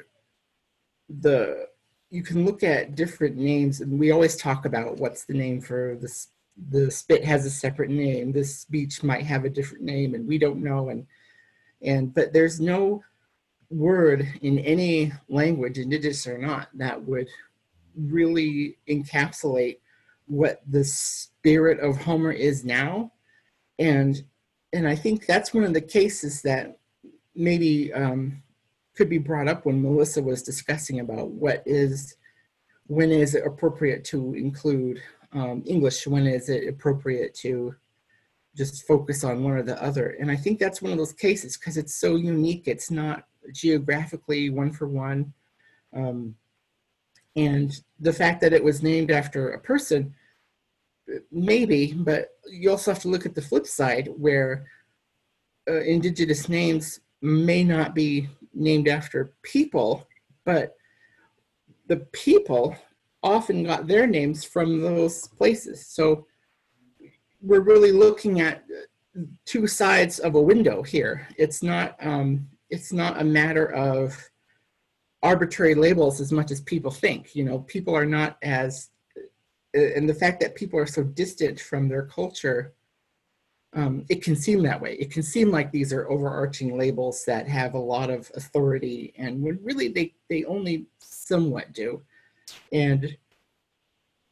[1.21, 1.67] the
[2.09, 5.97] you can look at different names and we always talk about what's the name for
[6.01, 6.29] this
[6.71, 10.37] the spit has a separate name, this beach might have a different name and we
[10.37, 11.05] don't know and
[11.81, 13.01] and but there's no
[13.69, 17.27] word in any language, indigenous or not, that would
[18.07, 19.79] really encapsulate
[20.25, 23.11] what the spirit of Homer is now.
[23.77, 24.23] And
[24.71, 26.77] and I think that's one of the cases that
[27.33, 28.43] maybe um,
[28.95, 32.17] could be brought up when Melissa was discussing about what is,
[32.85, 35.01] when is it appropriate to include
[35.33, 37.73] um, English, when is it appropriate to
[38.55, 40.17] just focus on one or the other.
[40.19, 42.67] And I think that's one of those cases because it's so unique.
[42.67, 43.23] It's not
[43.53, 45.33] geographically one for one.
[45.95, 46.35] Um,
[47.39, 50.13] and the fact that it was named after a person,
[51.31, 54.65] maybe, but you also have to look at the flip side where
[55.69, 60.05] uh, indigenous names may not be named after people,
[60.43, 60.75] but
[61.87, 62.75] the people
[63.23, 65.87] often got their names from those places.
[65.87, 66.25] So
[67.41, 68.63] we're really looking at
[69.45, 71.27] two sides of a window here.
[71.37, 74.29] It's not um, it's not a matter of
[75.21, 77.35] arbitrary labels as much as people think.
[77.35, 78.89] You know, people are not as,
[79.73, 82.73] and the fact that people are so distant from their culture,
[83.73, 84.95] um, it can seem that way.
[84.95, 89.41] It can seem like these are overarching labels that have a lot of authority, and
[89.43, 92.01] when really they they only somewhat do.
[92.71, 93.15] And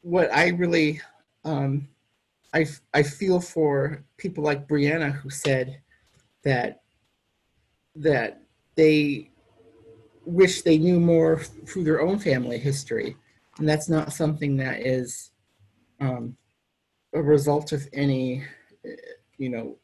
[0.00, 1.00] what I really
[1.44, 1.88] um,
[2.52, 5.80] I I feel for people like Brianna who said
[6.42, 6.82] that
[7.94, 8.42] that
[8.74, 9.27] they
[10.28, 13.16] wish they knew more through their own family history.
[13.58, 15.30] And that's not something that is
[16.00, 16.36] um,
[17.14, 18.44] a result of any,
[18.84, 18.90] uh,
[19.38, 19.76] you know,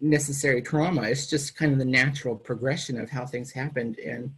[0.00, 1.02] necessary trauma.
[1.02, 3.98] It's just kind of the natural progression of how things happened.
[3.98, 4.32] And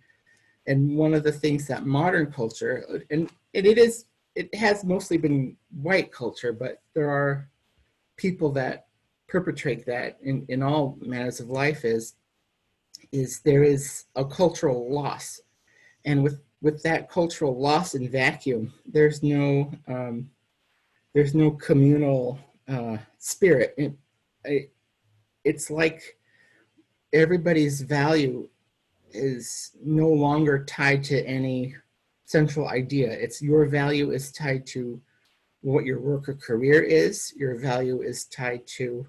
[0.66, 4.04] and one of the things that modern culture, and, and it is,
[4.36, 7.48] it has mostly been white culture, but there are
[8.16, 8.86] people that
[9.26, 12.14] perpetrate that in, in all manners of life is
[13.12, 15.40] is there is a cultural loss.
[16.04, 20.30] And with, with that cultural loss and vacuum, there's no, um,
[21.14, 22.38] there's no communal
[22.68, 23.74] uh, spirit.
[23.76, 23.92] It,
[24.44, 24.72] it,
[25.44, 26.18] it's like
[27.12, 28.48] everybody's value
[29.12, 31.74] is no longer tied to any
[32.24, 33.10] central idea.
[33.10, 35.00] It's your value is tied to
[35.62, 37.32] what your work or career is.
[37.36, 39.06] Your value is tied to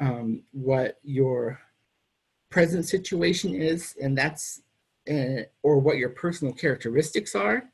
[0.00, 1.60] um, what your
[2.52, 4.62] present situation is, and that's,
[5.10, 7.64] uh, or what your personal characteristics are,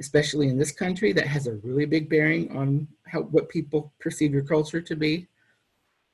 [0.00, 4.32] especially in this country, that has a really big bearing on how what people perceive
[4.32, 5.26] your culture to be.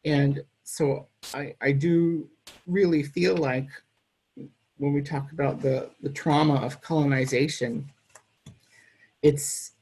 [0.04, 2.28] And so I, I do
[2.66, 3.68] really feel like
[4.78, 7.90] when we talk about the, the trauma of colonization,
[9.22, 9.72] it's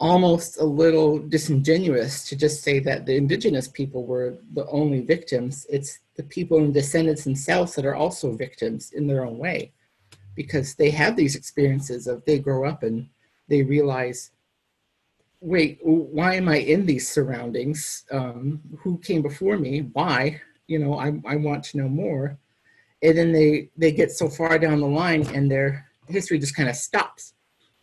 [0.00, 5.66] almost a little disingenuous to just say that the indigenous people were the only victims.
[5.68, 9.72] It's the people and descendants themselves that are also victims in their own way
[10.34, 13.08] because they have these experiences of they grow up and
[13.48, 14.30] they realize
[15.40, 20.94] wait why am i in these surroundings um, who came before me why you know,
[20.94, 22.38] I, I want to know more.
[23.02, 26.68] And then they, they get so far down the line and their history just kind
[26.68, 27.34] of stops.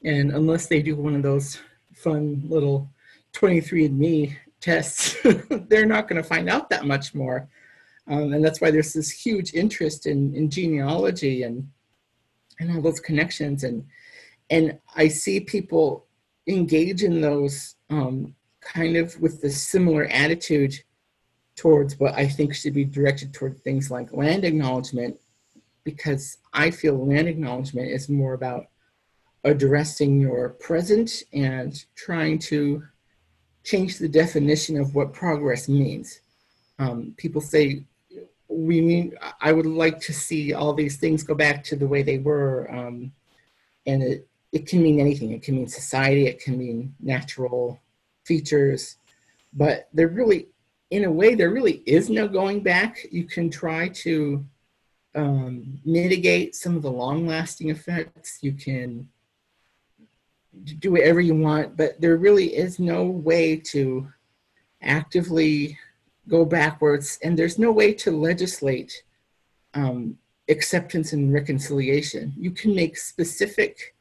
[0.03, 1.59] And unless they do one of those
[2.05, 2.87] fun little
[3.33, 5.17] 23andMe tests,
[5.69, 7.49] they're not going to find out that much more.
[8.07, 11.67] Um, and that's why there's this huge interest in, in genealogy and,
[12.59, 13.63] and all those connections.
[13.63, 13.85] And,
[14.51, 16.05] and I see people
[16.45, 20.75] engage in those um, kind of with the similar attitude
[21.55, 25.17] towards what I think should be directed toward things like land acknowledgement,
[25.83, 28.67] because I feel land acknowledgement is more about
[29.45, 32.83] addressing your present and trying to
[33.63, 36.19] change the definition of what progress means.
[36.77, 37.85] Um, people say,
[38.47, 42.03] we mean, I would like to see all these things go back to the way
[42.03, 42.69] they were.
[42.69, 43.11] Um,
[43.85, 45.31] and it, it can mean anything.
[45.31, 47.79] It can mean society, it can mean natural
[48.25, 48.97] features,
[49.53, 50.47] but there really
[50.91, 53.05] in a way, there really is no going back.
[53.11, 54.45] You can try to
[55.15, 58.39] um, mitigate some of the long lasting effects.
[58.41, 59.09] You can
[60.63, 64.07] do whatever you want, but there really is no way to
[64.81, 65.77] actively
[66.27, 69.03] go backwards, and there's no way to legislate
[69.73, 70.17] um,
[70.49, 72.33] acceptance and reconciliation.
[72.37, 73.95] You can make specific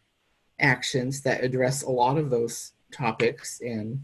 [0.60, 4.00] actions that address a lot of those topics and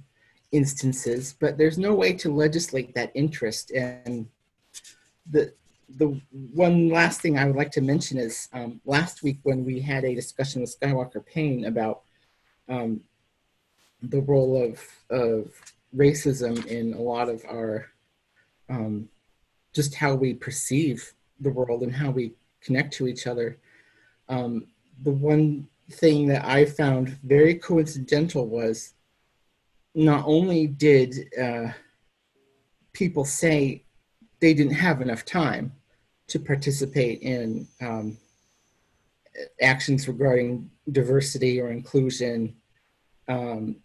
[0.52, 3.70] instances, but there's no way to legislate that interest.
[3.70, 4.28] And
[5.30, 5.52] the
[5.96, 9.80] the one last thing I would like to mention is um, last week when we
[9.80, 12.02] had a discussion with Skywalker Payne about
[12.70, 13.00] um,
[14.02, 15.50] the role of of
[15.94, 17.90] racism in a lot of our
[18.68, 19.08] um,
[19.74, 23.58] just how we perceive the world and how we connect to each other.
[24.28, 24.66] Um,
[25.02, 28.94] the one thing that I found very coincidental was
[29.94, 31.72] not only did uh,
[32.92, 33.82] people say
[34.40, 35.72] they didn't have enough time
[36.28, 38.16] to participate in um,
[39.60, 42.54] actions regarding diversity or inclusion,
[43.28, 43.76] um,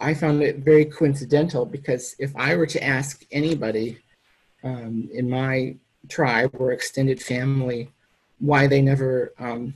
[0.00, 3.98] I found it very coincidental because if I were to ask anybody
[4.64, 5.76] um, in my
[6.08, 7.90] tribe or extended family
[8.40, 9.74] why they never um,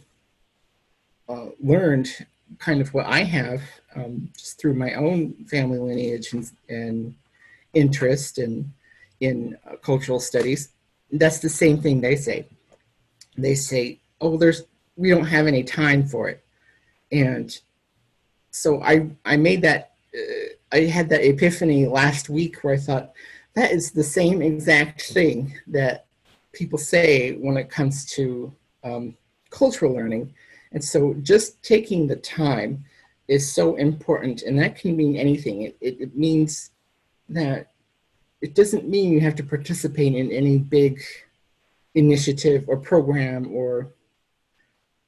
[1.29, 2.27] uh, learned
[2.59, 3.63] kind of what I have
[3.95, 7.15] um, just through my own family lineage and, and
[7.75, 8.73] interest and
[9.21, 10.71] in uh, cultural studies.
[11.11, 12.47] That's the same thing they say.
[13.37, 14.63] They say, "Oh, there's
[14.97, 16.45] we don't have any time for it,"
[17.13, 17.57] and
[18.57, 23.13] so I I made that uh, I had that epiphany last week where I thought
[23.55, 26.07] that is the same exact thing that
[26.53, 28.53] people say when it comes to
[28.85, 29.17] um,
[29.51, 30.35] cultural learning
[30.73, 32.85] and so just taking the time
[33.29, 34.43] is so important.
[34.43, 35.63] And that can mean anything.
[35.63, 36.71] It, it, it means
[37.29, 37.73] that
[38.41, 41.03] it doesn't mean you have to participate in any big
[41.95, 43.89] initiative or program or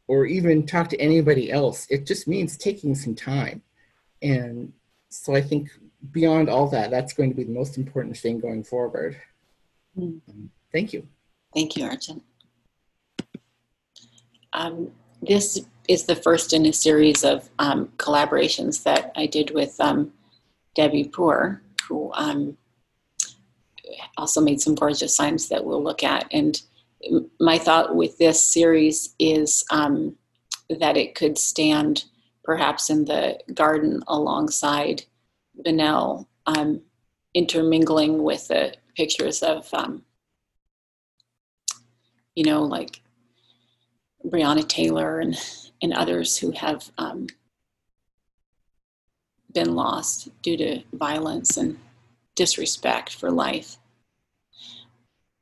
[0.09, 1.87] or even talk to anybody else.
[1.91, 3.63] It just means taking some time.
[4.23, 4.73] And
[5.11, 5.69] so I think
[6.11, 9.17] beyond all that, that's going to be the most important thing going forward.
[9.97, 10.21] Mm.
[10.73, 11.07] Thank you.
[11.55, 12.23] Thank you, Arjun.
[14.53, 14.91] Um,
[15.23, 20.13] this is the first in a series of um, collaborations that I did with um,
[20.75, 22.57] Debbie Poor, who um,
[24.17, 26.27] also made some gorgeous signs that we'll look at.
[26.31, 26.61] And
[27.41, 30.17] my thought with this series is um,
[30.81, 32.05] that it could stand
[32.45, 35.05] perhaps in the garden alongside
[35.55, 36.81] Bunnell, um,
[37.35, 40.03] intermingling with the pictures of, um,
[42.35, 43.03] you know, like
[44.25, 45.37] Breonna Taylor and,
[45.83, 47.27] and others who have um,
[49.53, 51.79] been lost due to violence and
[52.35, 53.77] disrespect for life.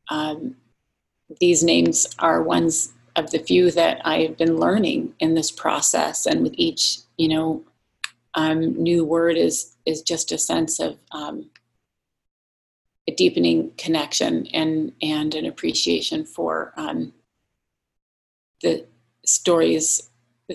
[0.08, 0.56] Um,
[1.40, 6.26] these names are ones of the few that I have been learning in this process,
[6.26, 7.64] and with each, you know,
[8.34, 11.50] um, new word is is just a sense of um,
[13.08, 17.12] a deepening connection and and an appreciation for um,
[18.62, 18.86] the
[19.24, 20.10] stories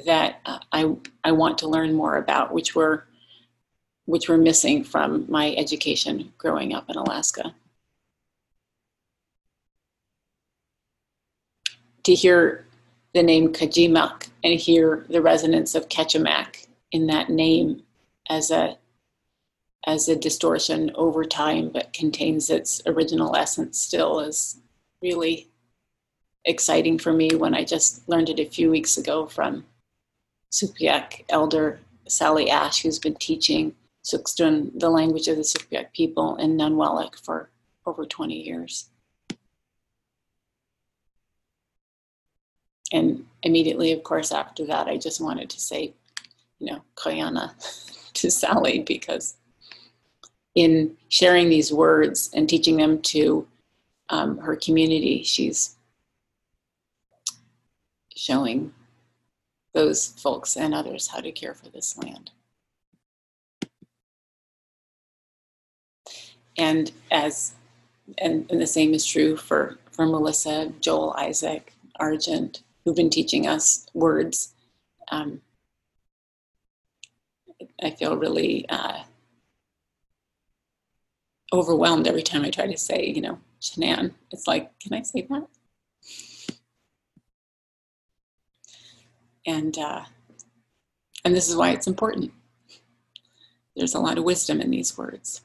[0.06, 0.40] that
[0.72, 3.06] I I want to learn more about, which were
[4.06, 7.54] which were missing from my education growing up in Alaska.
[12.04, 12.66] To hear
[13.14, 17.84] the name Kajimak and hear the resonance of Kachemak in that name
[18.30, 18.78] as a
[19.86, 24.60] as a distortion over time but contains its original essence still is
[25.02, 25.50] really
[26.46, 29.66] exciting for me when I just learned it a few weeks ago from
[30.52, 36.58] Sugpiaq elder Sally Ash, who's been teaching Sugt'stun, the language of the Sugpiaq people, in
[36.58, 37.50] Nanwalek for
[37.86, 38.90] over 20 years.
[42.92, 45.94] And immediately, of course, after that, I just wanted to say,
[46.60, 47.54] you know, Koyana
[48.14, 49.36] to Sally because
[50.56, 53.48] in sharing these words and teaching them to
[54.10, 55.76] um, her community, she's
[58.16, 58.74] showing
[59.74, 62.32] those folks and others how to care for this land.
[66.58, 67.54] And as
[68.18, 72.52] and, and the same is true for, for Melissa, Joel, Isaac, Arjun,
[72.84, 74.54] who've been teaching us words.
[75.10, 75.42] Um,
[77.84, 79.04] I feel really uh,
[81.54, 84.14] overwhelmed every time I try to say, you know, Shanann.
[84.32, 85.48] It's like, can I say that?
[89.46, 90.04] And uh,
[91.26, 92.32] and this is why it's important.
[93.76, 95.42] There's a lot of wisdom in these words.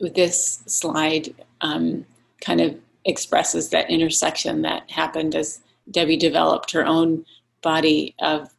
[0.00, 2.06] This slide um,
[2.40, 7.24] kind of expresses that intersection that happened as Debbie developed her own
[7.62, 8.50] body of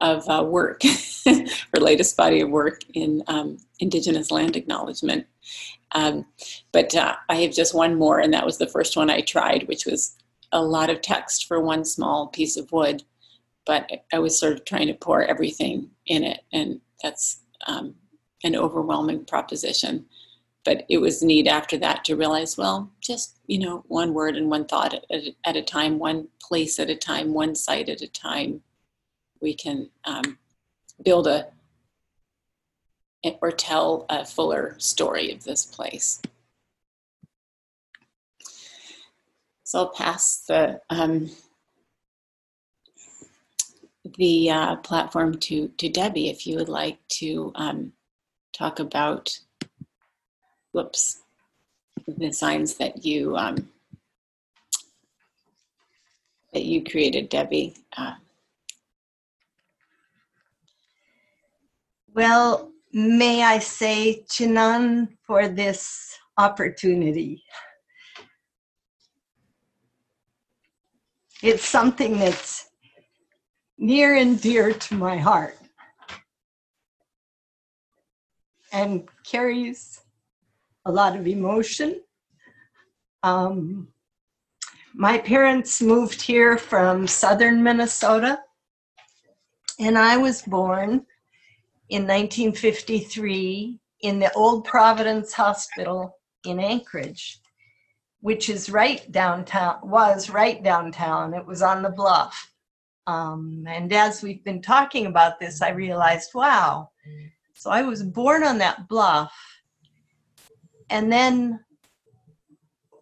[0.00, 0.82] of uh, work,
[1.26, 5.26] her latest body of work in um, Indigenous land acknowledgement.
[5.92, 6.26] Um,
[6.72, 9.66] but uh, I have just one more, and that was the first one I tried,
[9.66, 10.16] which was
[10.52, 13.02] a lot of text for one small piece of wood.
[13.66, 17.94] But I was sort of trying to pour everything in it, and that's um,
[18.44, 20.06] an overwhelming proposition.
[20.68, 24.50] But it was neat after that to realize, well, just you know, one word and
[24.50, 28.06] one thought at, at a time, one place at a time, one site at a
[28.06, 28.60] time.
[29.40, 30.36] We can um,
[31.02, 31.46] build a
[33.40, 36.20] or tell a fuller story of this place.
[39.64, 41.30] So I'll pass the um,
[44.18, 47.94] the uh, platform to to Debbie if you would like to um,
[48.52, 49.38] talk about
[50.78, 51.22] whoops
[52.06, 53.56] the signs that you um,
[56.52, 57.74] that you created, Debbie.
[57.96, 58.14] Uh,
[62.14, 67.42] well, may I say Chinan for this opportunity.
[71.42, 72.70] It's something that's
[73.78, 75.58] near and dear to my heart
[78.72, 80.02] and carries
[80.88, 82.00] a lot of emotion.
[83.22, 83.88] Um,
[84.94, 88.40] my parents moved here from southern Minnesota,
[89.78, 91.06] and I was born
[91.88, 97.40] in 1953 in the old Providence Hospital in Anchorage,
[98.20, 101.34] which is right downtown, was right downtown.
[101.34, 102.52] It was on the bluff.
[103.06, 106.90] Um, and as we've been talking about this, I realized, wow.
[107.54, 109.32] So I was born on that bluff.
[110.90, 111.64] And then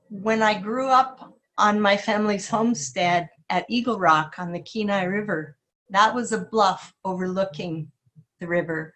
[0.08, 5.56] when I grew up on my family's homestead at Eagle Rock on the Kenai River,
[5.90, 7.90] that was a bluff overlooking
[8.40, 8.94] the river.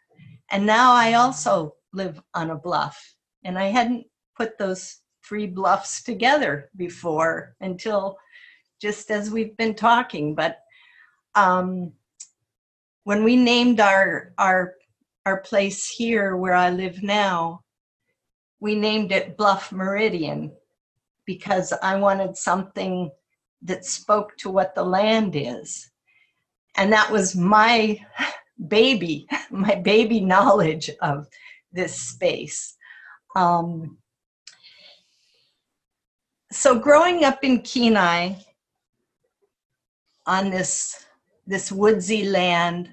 [0.50, 3.14] And now I also live on a bluff.
[3.44, 8.16] And I hadn't put those three bluffs together before until
[8.80, 10.34] just as we've been talking.
[10.34, 10.58] But
[11.34, 11.92] um,
[13.04, 14.74] when we named our our
[15.26, 17.62] our place here where I live now,
[18.60, 20.52] we named it Bluff Meridian
[21.24, 23.10] because I wanted something
[23.62, 25.90] that spoke to what the land is.
[26.76, 27.98] And that was my
[28.68, 31.28] baby, my baby knowledge of
[31.72, 32.76] this space.
[33.36, 33.98] Um,
[36.52, 38.34] so growing up in Kenai
[40.26, 41.06] on this
[41.46, 42.92] this woodsy land,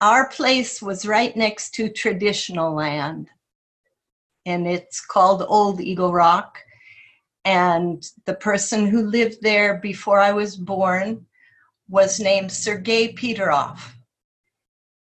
[0.00, 3.28] our place was right next to traditional land,
[4.48, 6.58] and it's called Old Eagle Rock.
[7.44, 11.26] And the person who lived there before I was born
[11.88, 13.80] was named Sergei Peterov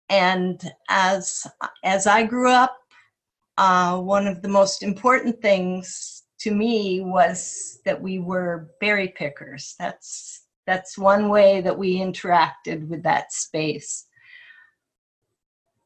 [0.09, 1.47] and as
[1.84, 2.76] as I grew up,
[3.59, 9.74] uh, one of the most important things to me was that we were berry pickers.
[9.78, 14.07] That's that's one way that we interacted with that space.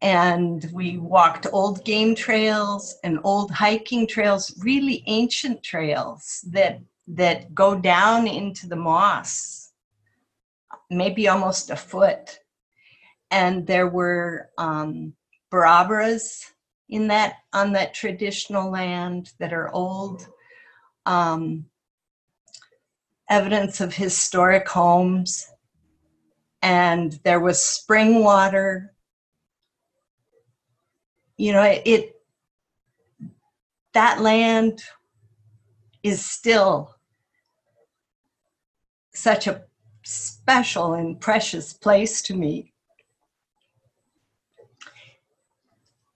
[0.03, 7.55] And we walked old game trails and old hiking trails, really ancient trails that that
[7.55, 9.73] go down into the moss,
[10.91, 12.39] maybe almost a foot.
[13.31, 15.15] And there were um,
[15.53, 16.45] barabaras
[16.89, 20.27] in that on that traditional land that are old.
[21.05, 21.67] Um,
[23.31, 25.51] evidence of historic homes.
[26.63, 28.93] And there was spring water
[31.41, 32.17] you know, it, it
[33.95, 34.83] that land
[36.03, 36.95] is still
[39.15, 39.63] such a
[40.05, 42.75] special and precious place to me.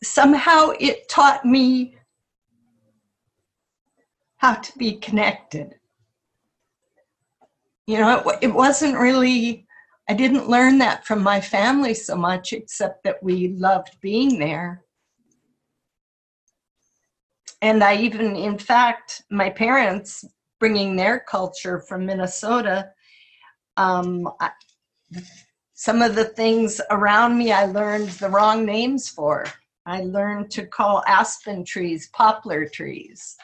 [0.02, 1.96] Somehow it taught me
[4.36, 5.74] how to be connected.
[7.86, 9.66] You know, it, it wasn't really,
[10.06, 14.83] I didn't learn that from my family so much, except that we loved being there.
[17.64, 20.22] And I even, in fact, my parents
[20.60, 22.90] bringing their culture from Minnesota,
[23.78, 24.50] um, I,
[25.72, 29.46] some of the things around me I learned the wrong names for.
[29.86, 33.34] I learned to call aspen trees poplar trees.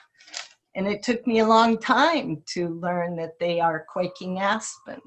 [0.75, 5.01] And it took me a long time to learn that they are quaking aspen.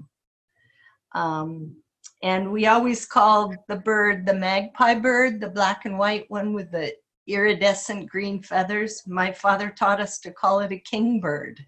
[1.13, 1.75] Um,
[2.23, 6.71] and we always called the bird the magpie bird, the black and white one with
[6.71, 6.95] the
[7.27, 9.03] iridescent green feathers.
[9.07, 11.65] My father taught us to call it a kingbird.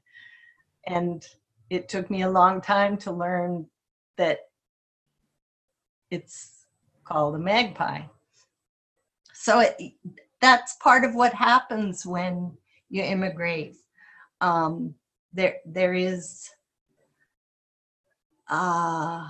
[0.87, 1.25] And
[1.69, 3.67] it took me a long time to learn
[4.17, 4.39] that
[6.11, 6.65] it's
[7.03, 8.01] called a magpie.
[9.33, 9.93] So it,
[10.41, 12.57] that's part of what happens when
[12.89, 13.75] you immigrate.
[14.41, 14.95] Um,
[15.33, 16.49] there, there is
[18.49, 19.27] uh,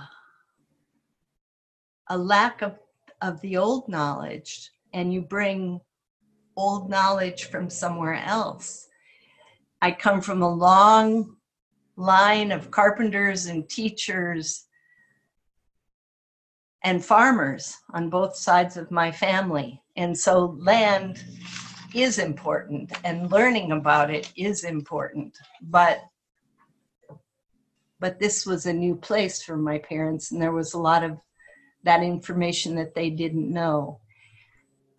[2.08, 2.78] a lack of,
[3.22, 5.80] of the old knowledge, and you bring
[6.56, 8.88] old knowledge from somewhere else.
[9.82, 11.36] I come from a long
[11.96, 14.66] line of carpenters and teachers
[16.82, 19.82] and farmers on both sides of my family.
[19.96, 21.24] And so land
[21.94, 25.36] is important and learning about it is important.
[25.62, 26.00] But
[27.98, 31.18] but this was a new place for my parents and there was a lot of
[31.82, 34.00] that information that they didn't know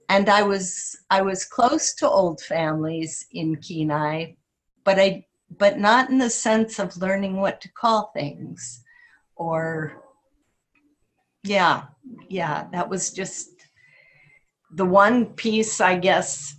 [0.09, 4.35] and I was I was close to old families in Kenai,
[4.83, 5.25] but I
[5.57, 8.83] but not in the sense of learning what to call things
[9.35, 10.03] or
[11.43, 11.83] yeah
[12.27, 13.49] yeah that was just
[14.71, 16.55] the one piece i guess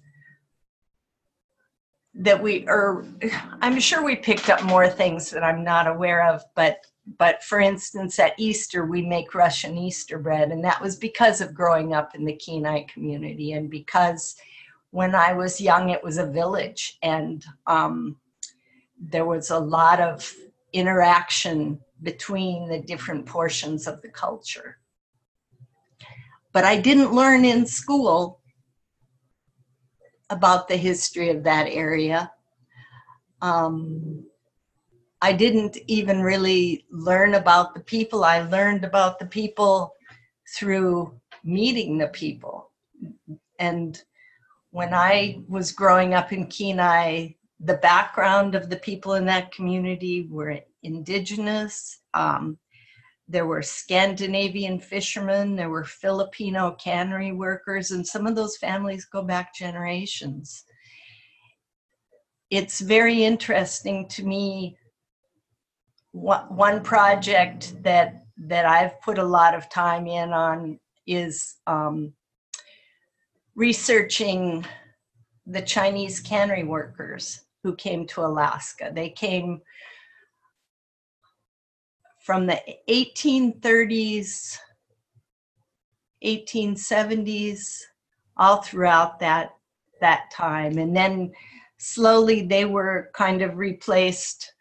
[2.14, 3.06] that we or
[3.60, 6.78] i'm sure we picked up more things that i'm not aware of but
[7.16, 11.54] but for instance, at Easter, we make Russian Easter bread, and that was because of
[11.54, 14.36] growing up in the Kenai community, and because
[14.90, 18.16] when I was young, it was a village, and um,
[19.00, 20.30] there was a lot of
[20.72, 24.78] interaction between the different portions of the culture.
[26.52, 28.40] But I didn't learn in school
[30.30, 32.30] about the history of that area.
[33.40, 34.27] Um,
[35.20, 38.24] I didn't even really learn about the people.
[38.24, 39.92] I learned about the people
[40.56, 42.70] through meeting the people.
[43.58, 44.00] And
[44.70, 50.28] when I was growing up in Kenai, the background of the people in that community
[50.30, 52.00] were indigenous.
[52.14, 52.58] Um,
[53.26, 59.22] there were Scandinavian fishermen, there were Filipino cannery workers, and some of those families go
[59.22, 60.64] back generations.
[62.50, 64.77] It's very interesting to me
[66.20, 72.12] one project that that I've put a lot of time in on is um,
[73.56, 74.64] researching
[75.46, 78.92] the Chinese cannery workers who came to Alaska.
[78.94, 79.60] They came
[82.20, 84.58] from the 1830s,
[86.24, 87.60] 1870s,
[88.36, 89.54] all throughout that
[90.00, 91.32] that time, and then
[91.78, 94.52] slowly they were kind of replaced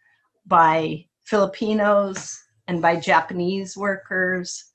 [0.48, 4.72] by Filipinos and by Japanese workers.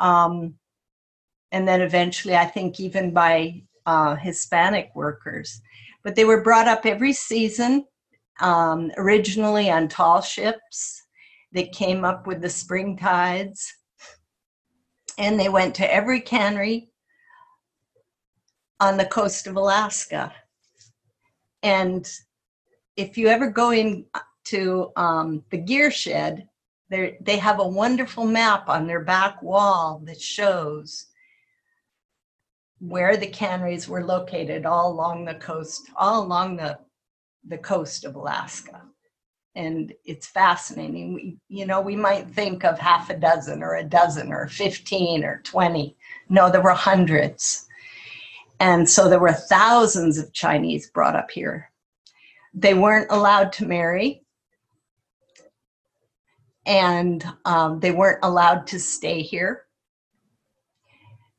[0.00, 0.54] Um,
[1.52, 5.60] and then eventually, I think, even by uh, Hispanic workers.
[6.02, 7.84] But they were brought up every season,
[8.40, 11.00] um, originally on tall ships
[11.52, 13.72] that came up with the spring tides.
[15.16, 16.90] And they went to every cannery
[18.80, 20.32] on the coast of Alaska.
[21.62, 22.10] And
[22.96, 24.06] if you ever go in
[24.44, 26.48] to um, the gear shed,
[26.90, 31.06] they have a wonderful map on their back wall that shows
[32.78, 36.78] where the canneries were located all along the coast, all along the,
[37.48, 38.82] the coast of Alaska.
[39.56, 41.14] And it's fascinating.
[41.14, 45.24] We, you know, we might think of half a dozen or a dozen or 15
[45.24, 45.96] or 20.
[46.28, 47.66] No, there were hundreds.
[48.60, 51.70] And so there were thousands of Chinese brought up here.
[52.52, 54.23] They weren't allowed to marry
[56.66, 59.66] and um, they weren't allowed to stay here.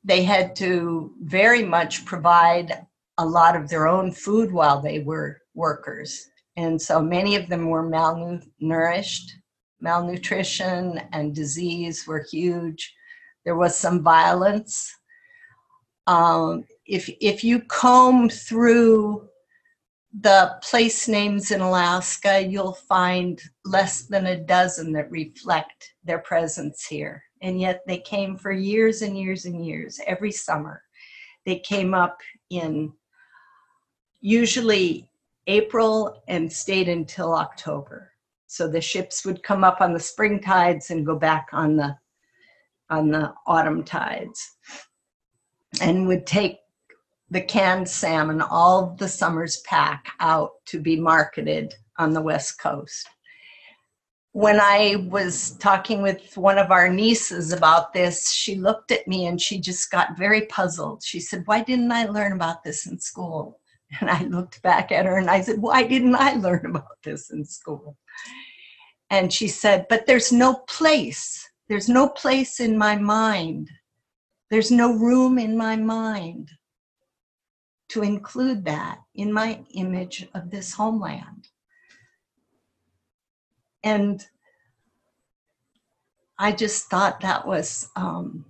[0.05, 2.85] they had to very much provide
[3.17, 6.29] a lot of their own food while they were workers.
[6.57, 9.31] And so many of them were malnourished.
[9.81, 12.93] Malnutrition and disease were huge.
[13.45, 14.93] There was some violence.
[16.07, 19.27] Um, if, if you comb through
[20.21, 26.85] the place names in Alaska, you'll find less than a dozen that reflect their presence
[26.85, 27.23] here.
[27.41, 30.81] And yet they came for years and years and years, every summer.
[31.45, 32.93] They came up in
[34.21, 35.09] usually
[35.47, 38.11] April and stayed until October.
[38.47, 41.97] So the ships would come up on the spring tides and go back on the
[42.89, 44.57] on the autumn tides
[45.81, 46.59] and would take
[47.35, 53.09] the canned salmon, all the summer's pack, out to be marketed on the West Coast.
[54.31, 59.25] When I was talking with one of our nieces about this, she looked at me
[59.25, 61.03] and she just got very puzzled.
[61.03, 63.59] She said, Why didn't I learn about this in school?
[63.99, 67.31] And I looked back at her and I said, Why didn't I learn about this
[67.31, 67.97] in school?
[69.09, 71.47] And she said, But there's no place.
[71.67, 73.69] There's no place in my mind.
[74.49, 76.49] There's no room in my mind
[77.89, 81.49] to include that in my image of this homeland.
[83.83, 84.25] And
[86.37, 88.45] I just thought that was um,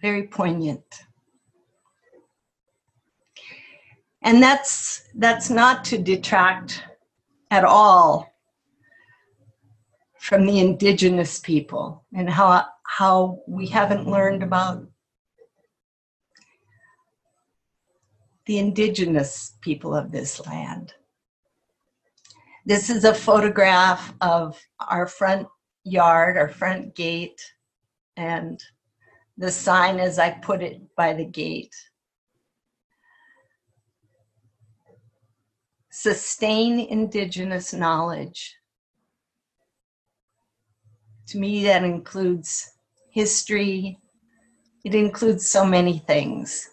[0.00, 1.04] very poignant.
[4.22, 6.82] And that's that's not to detract
[7.50, 8.32] at all
[10.18, 14.86] from the indigenous people and how how we haven't learned about
[18.48, 20.94] the indigenous people of this land.
[22.64, 25.46] This is a photograph of our front
[25.84, 27.38] yard, our front gate,
[28.16, 28.58] and
[29.36, 31.74] the sign as I put it by the gate.
[35.90, 38.56] Sustain indigenous knowledge.
[41.26, 42.72] To me, that includes
[43.10, 43.98] history,
[44.86, 46.70] it includes so many things.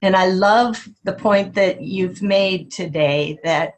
[0.00, 3.74] And I love the point that you've made today that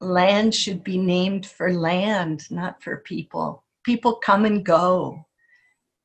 [0.00, 3.64] land should be named for land, not for people.
[3.84, 5.26] People come and go.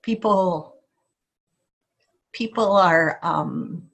[0.02, 0.76] People,
[2.34, 3.90] people are, um,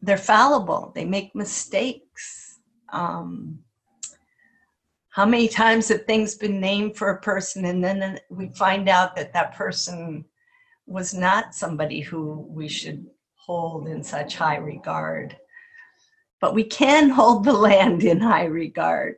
[0.00, 0.92] they're fallible.
[0.94, 2.58] They make mistakes.
[2.90, 3.58] Um,
[5.10, 9.16] how many times have things been named for a person and then we find out
[9.16, 10.24] that that person
[10.86, 15.36] was not somebody who we should hold in such high regard.
[16.40, 19.16] But we can hold the land in high regard.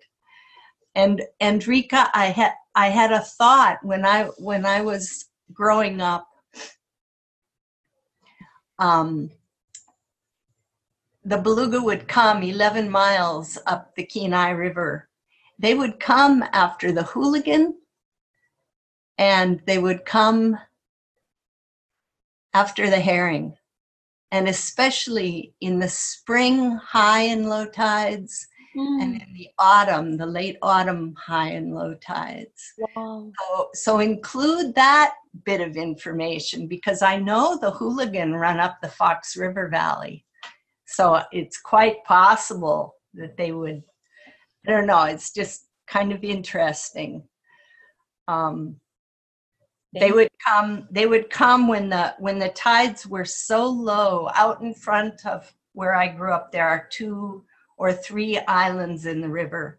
[0.95, 6.01] And and Rika, I had I had a thought when I when I was growing
[6.01, 6.27] up.
[8.79, 9.31] Um,
[11.25, 15.09] the beluga would come 11 miles up the Kenai River.
[15.59, 17.75] They would come after the hooligan
[19.19, 20.57] and they would come
[22.59, 23.55] after the herring.
[24.33, 28.47] And especially in the spring high and low tides,
[28.77, 29.03] mm.
[29.03, 32.61] and in the autumn, the late autumn high and low tides.
[32.97, 33.33] Wow.
[33.39, 38.89] So, so include that bit of information because I know the hooligan run up the
[38.89, 40.25] Fox River Valley.
[40.87, 43.83] So it's quite possible that they would,
[44.67, 47.23] I don't know, it's just kind of interesting.
[48.27, 48.77] Um,
[49.95, 54.61] they would come they would come when the when the tides were so low out
[54.61, 56.53] in front of where i grew up.
[56.53, 57.45] There are two
[57.77, 59.79] or three islands in the river.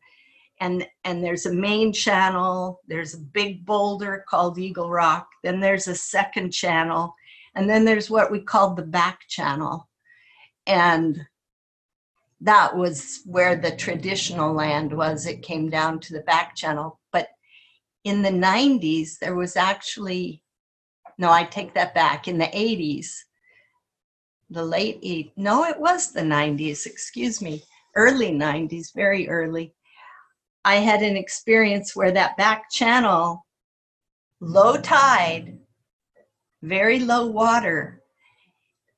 [0.61, 5.87] And and there's a main channel there's a big boulder called eagle rock then there's
[5.87, 7.15] a second channel
[7.55, 9.87] and then there's what we called the back channel.
[10.65, 11.25] And
[12.41, 15.25] that was where the traditional land was.
[15.25, 17.29] It came down to the back channel but
[18.03, 20.43] in the 90s, there was actually,
[21.17, 22.27] no, I take that back.
[22.27, 23.07] In the 80s,
[24.49, 27.63] the late 80s, no, it was the 90s, excuse me,
[27.95, 29.73] early 90s, very early.
[30.65, 33.45] I had an experience where that back channel,
[34.39, 35.59] low tide,
[36.61, 38.01] very low water,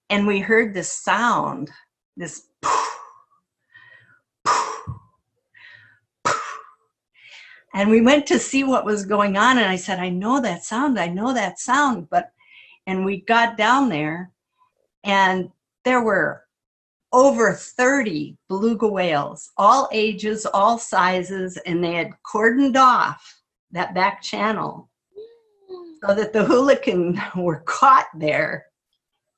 [0.09, 1.71] and we heard this sound,
[2.17, 2.47] this
[7.73, 10.63] and we went to see what was going on and i said i know that
[10.63, 12.31] sound i know that sound but
[12.87, 14.31] and we got down there
[15.03, 15.49] and
[15.85, 16.43] there were
[17.13, 23.41] over 30 beluga whales all ages all sizes and they had cordoned off
[23.71, 24.89] that back channel
[26.03, 28.65] so that the hooligan were caught there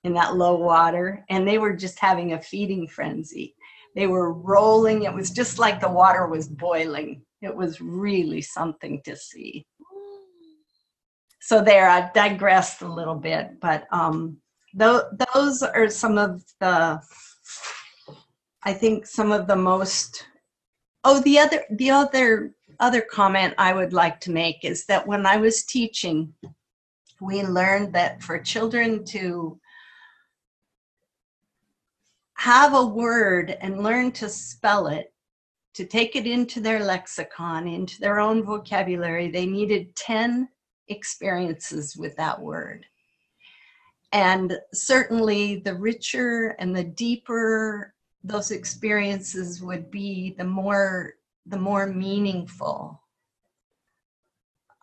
[0.03, 3.55] in that low water and they were just having a feeding frenzy.
[3.95, 5.03] They were rolling.
[5.03, 7.21] It was just like the water was boiling.
[7.43, 9.65] It was really something to see.
[11.41, 14.37] So there, I digressed a little bit, but um,
[14.79, 15.01] th-
[15.33, 17.01] those are some of the,
[18.63, 20.25] I think, some of the most.
[21.03, 25.25] Oh, the other, the other, other comment I would like to make is that when
[25.25, 26.33] I was teaching,
[27.19, 29.59] we learned that for children to
[32.35, 35.12] have a word and learn to spell it,
[35.73, 40.47] to take it into their lexicon, into their own vocabulary, they needed 10
[40.87, 42.85] experiences with that word.
[44.11, 47.93] And certainly, the richer and the deeper
[48.23, 51.15] those experiences would be, the more
[51.45, 53.01] the more meaningful,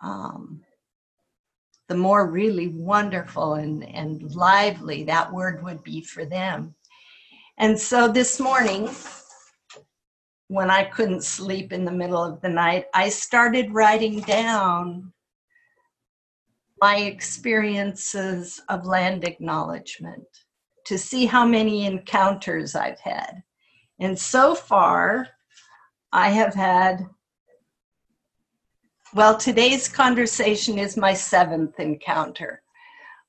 [0.02, 0.60] um,
[1.88, 6.74] the more really wonderful and, and lively that word would be for them.
[7.56, 8.90] And so this morning,
[10.50, 15.12] when I couldn't sleep in the middle of the night, I started writing down
[16.82, 20.26] my experiences of land acknowledgement
[20.86, 23.44] to see how many encounters I've had.
[24.00, 25.28] And so far,
[26.12, 27.06] I have had,
[29.14, 32.60] well, today's conversation is my seventh encounter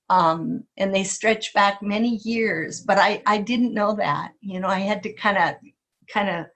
[0.10, 2.82] um, and they stretch back many years.
[2.82, 4.32] But I, I didn't know that.
[4.42, 5.54] You know, I had to kind of,
[6.12, 6.48] kind of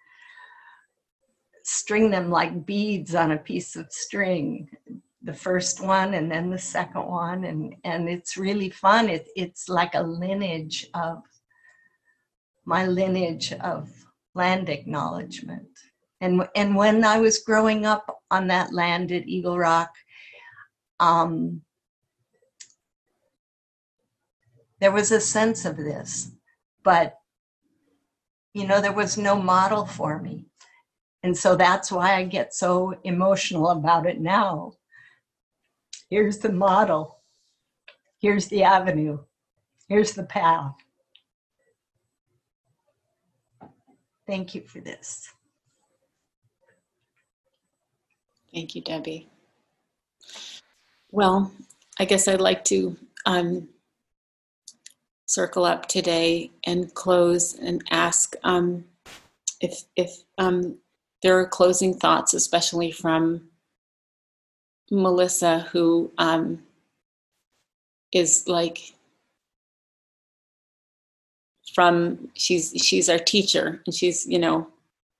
[1.65, 4.69] string them like beads on a piece of string.
[5.23, 9.09] The first one, and then the second one, and and it's really fun.
[9.09, 11.23] It, it's like a lineage of
[12.65, 13.89] my lineage of
[14.35, 15.67] land acknowledgement.
[16.21, 19.91] And and when I was growing up on that land at Eagle Rock,
[20.99, 21.61] um,
[24.79, 26.31] there was a sense of this,
[26.83, 27.17] but
[28.53, 30.45] you know, there was no model for me.
[31.25, 34.73] And so that's why I get so emotional about it now.
[36.07, 37.23] Here's the model.
[38.21, 39.17] Here's the avenue.
[39.89, 40.75] Here's the path.
[44.27, 45.27] Thank you for this.
[48.53, 49.27] Thank you, Debbie.
[51.09, 51.51] Well,
[51.99, 52.95] I guess I'd like to
[53.25, 53.67] um,
[55.25, 58.85] circle up today and close and ask um,
[59.59, 60.77] if if um,
[61.25, 63.41] there are closing thoughts, especially from
[64.91, 66.61] Melissa, who um,
[68.11, 68.93] is like
[71.73, 74.67] from she's she's our teacher and she's you know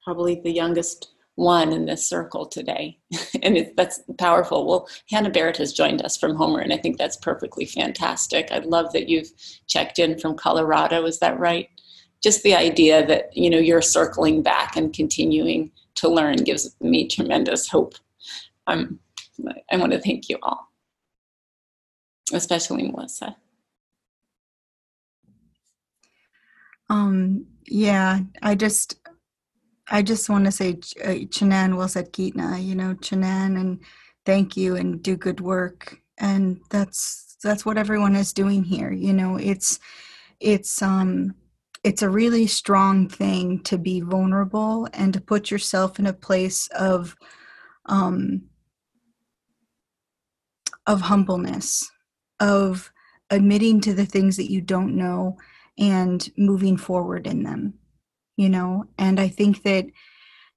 [0.03, 2.99] probably the youngest one in this circle today.
[3.41, 4.68] and it, that's powerful.
[4.68, 8.49] Well, Hannah Barrett has joined us from Homer, and I think that's perfectly fantastic.
[8.51, 9.32] I love that you've
[9.66, 11.03] checked in from Colorado.
[11.08, 11.68] Is that right?
[12.22, 17.08] Just the idea that you know you're circling back and continuing to learn gives me
[17.08, 17.96] tremendous hope.
[18.68, 19.00] Um,
[19.72, 20.72] I want to thank you all,
[22.34, 23.36] especially Melissa.
[26.89, 29.00] Um, yeah, I just
[29.88, 30.72] I just want to say,
[31.04, 33.80] uh, Chanan at Gitna, you know, Chanan, and
[34.26, 36.00] thank you and do good work.
[36.18, 38.91] And that's that's what everyone is doing here.
[38.91, 39.80] You know, it's
[40.39, 41.36] it's um
[41.86, 46.68] it's a really strong thing to be vulnerable and to put yourself in a place
[46.70, 47.16] of
[47.86, 48.42] um
[50.88, 51.90] of humbleness,
[52.40, 52.91] of
[53.30, 55.38] admitting to the things that you don't know
[55.78, 57.74] and moving forward in them
[58.38, 58.86] you know?
[58.98, 59.86] And i think that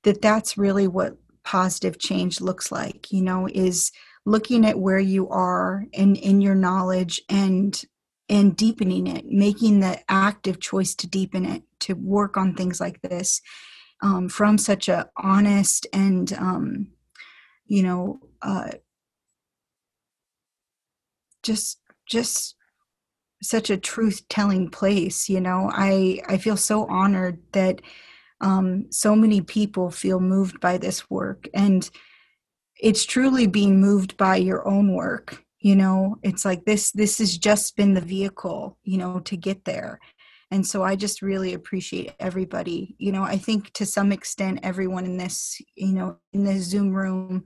[0.05, 3.91] that that's really what positive change looks like you know is
[4.27, 7.85] looking at where you are in in your knowledge and
[8.29, 13.01] and deepening it making the active choice to deepen it to work on things like
[13.03, 13.41] this
[14.03, 16.89] um, from such a honest and um,
[17.67, 18.71] you know uh,
[21.43, 22.55] just just
[23.43, 25.71] such a truth telling place you know?
[25.73, 27.81] I i feel so honored that
[28.41, 31.89] um, so many people feel moved by this work and
[32.81, 37.37] it's truly being moved by your own work you know it's like this this has
[37.37, 39.99] just been the vehicle you know to get there
[40.51, 45.05] and so i just really appreciate everybody you know i think to some extent everyone
[45.05, 47.45] in this you know in this zoom room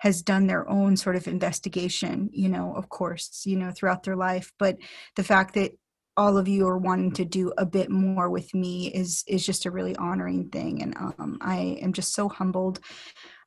[0.00, 4.16] has done their own sort of investigation, you know, of course, you know, throughout their
[4.16, 4.50] life.
[4.58, 4.78] But
[5.14, 5.72] the fact that
[6.16, 9.66] all of you are wanting to do a bit more with me is is just
[9.66, 12.80] a really honoring thing, and um, I am just so humbled.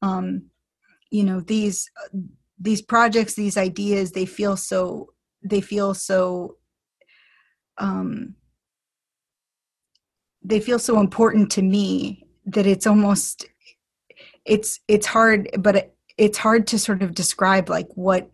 [0.01, 0.49] Um,
[1.09, 1.89] you know, these
[2.63, 5.13] these projects these ideas they feel so
[5.43, 6.55] they feel so
[7.77, 8.35] um
[10.41, 13.45] they feel so important to me that it's almost
[14.45, 18.29] it's it's hard but it, it's hard to sort of describe like what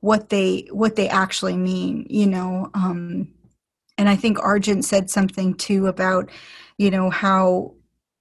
[0.00, 3.28] what they what they actually mean you know um
[3.98, 6.30] and i think Arjun said something too about
[6.78, 7.74] you know how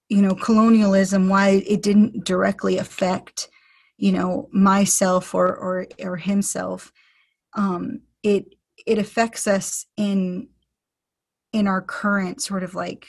[0.10, 3.50] you know colonialism why it didn't directly affect
[3.98, 6.92] you know myself or or or himself
[7.56, 8.46] um it
[8.86, 10.48] it affects us in
[11.52, 13.06] in our current sort of like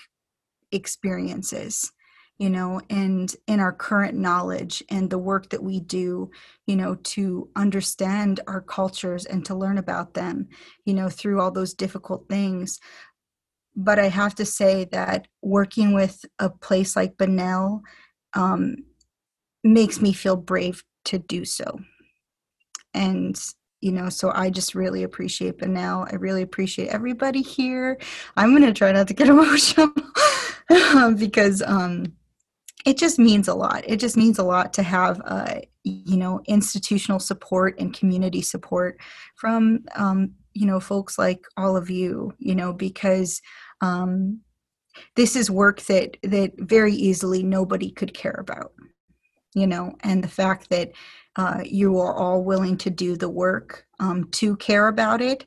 [0.73, 1.93] experiences
[2.39, 6.31] you know and in our current knowledge and the work that we do
[6.67, 10.49] you know to understand our cultures and to learn about them
[10.85, 12.81] you know through all those difficult things.
[13.77, 17.83] But i have to say that working with a place like Bunnell
[18.35, 18.77] um,
[19.65, 21.81] makes me feel brave to do so.
[22.93, 23.37] And
[23.81, 26.07] you know so i just really appreciate Bunnell.
[26.11, 27.99] i really appreciate everybody here.
[28.35, 29.93] I'm going to try not to get emotional
[31.19, 32.15] because um
[32.87, 33.83] it just means a lot.
[33.87, 38.99] It just means a lot to have uh you know institutional support and community support
[39.37, 43.43] from um you know folks like all of you you know because
[43.83, 44.41] um
[45.17, 48.73] this is work that that very easily nobody could care about
[49.55, 50.93] you know and the fact that
[51.37, 55.47] uh, you are all willing to do the work um, to care about it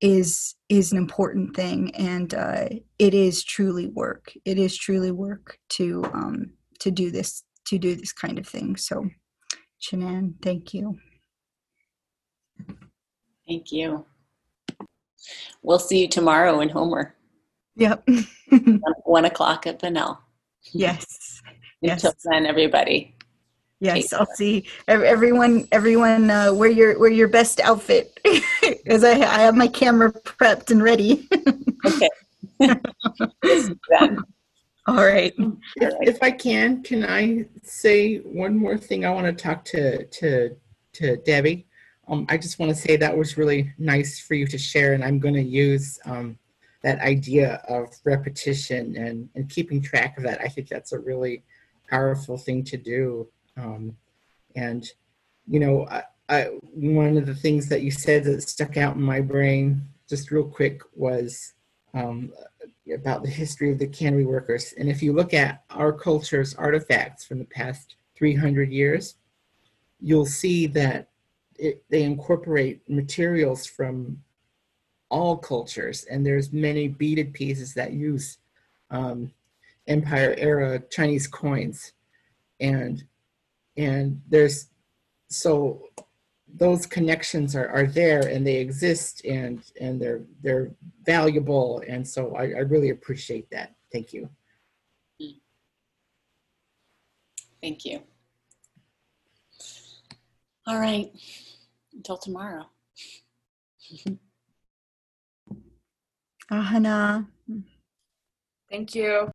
[0.00, 2.68] is is an important thing and uh,
[2.98, 7.94] it is truly work it is truly work to um, to do this to do
[7.94, 9.08] this kind of thing so
[9.82, 10.98] Shanann, thank you
[13.48, 14.04] Thank you.
[15.62, 17.16] We'll see you tomorrow in Homer,
[17.74, 18.06] yep
[19.04, 20.18] one o'clock at Bunnell.
[20.72, 21.42] yes
[21.82, 22.04] Yes.
[22.04, 23.14] Until then, everybody.
[23.80, 28.18] Yes i'll see everyone everyone uh, wear your wear your best outfit
[28.62, 31.28] because I, I have my camera prepped and ready
[31.86, 32.08] Okay.
[34.86, 35.34] All right
[35.76, 39.04] If, if I can, can I say one more thing?
[39.04, 40.56] I want to talk to to
[40.94, 41.66] to Debbie.
[42.08, 45.04] Um, I just want to say that was really nice for you to share, and
[45.04, 46.36] I'm going to use um,
[46.82, 50.40] that idea of repetition and and keeping track of that.
[50.40, 51.44] I think that's a really
[51.88, 53.28] powerful thing to do.
[53.56, 53.96] Um,
[54.56, 54.86] and
[55.46, 56.42] you know, I, I,
[56.74, 60.44] one of the things that you said that stuck out in my brain, just real
[60.44, 61.54] quick, was
[61.92, 62.32] um,
[62.94, 64.72] about the history of the cannery workers.
[64.78, 69.16] And if you look at our culture's artifacts from the past 300 years,
[70.00, 71.08] you'll see that
[71.58, 74.22] it, they incorporate materials from
[75.08, 76.04] all cultures.
[76.04, 78.38] And there's many beaded pieces that use
[78.90, 79.32] um,
[79.86, 81.92] Empire era Chinese coins.
[82.60, 83.02] And,
[83.86, 84.68] and there's,
[85.28, 85.82] so
[86.52, 90.72] those connections are, are there and they exist and and they're they're
[91.04, 94.28] valuable and so I, I really appreciate that thank you
[97.62, 98.00] Thank you.
[100.66, 101.10] All right.
[101.92, 102.66] Until tomorrow.
[106.50, 107.26] ahana
[108.70, 109.30] Thank you.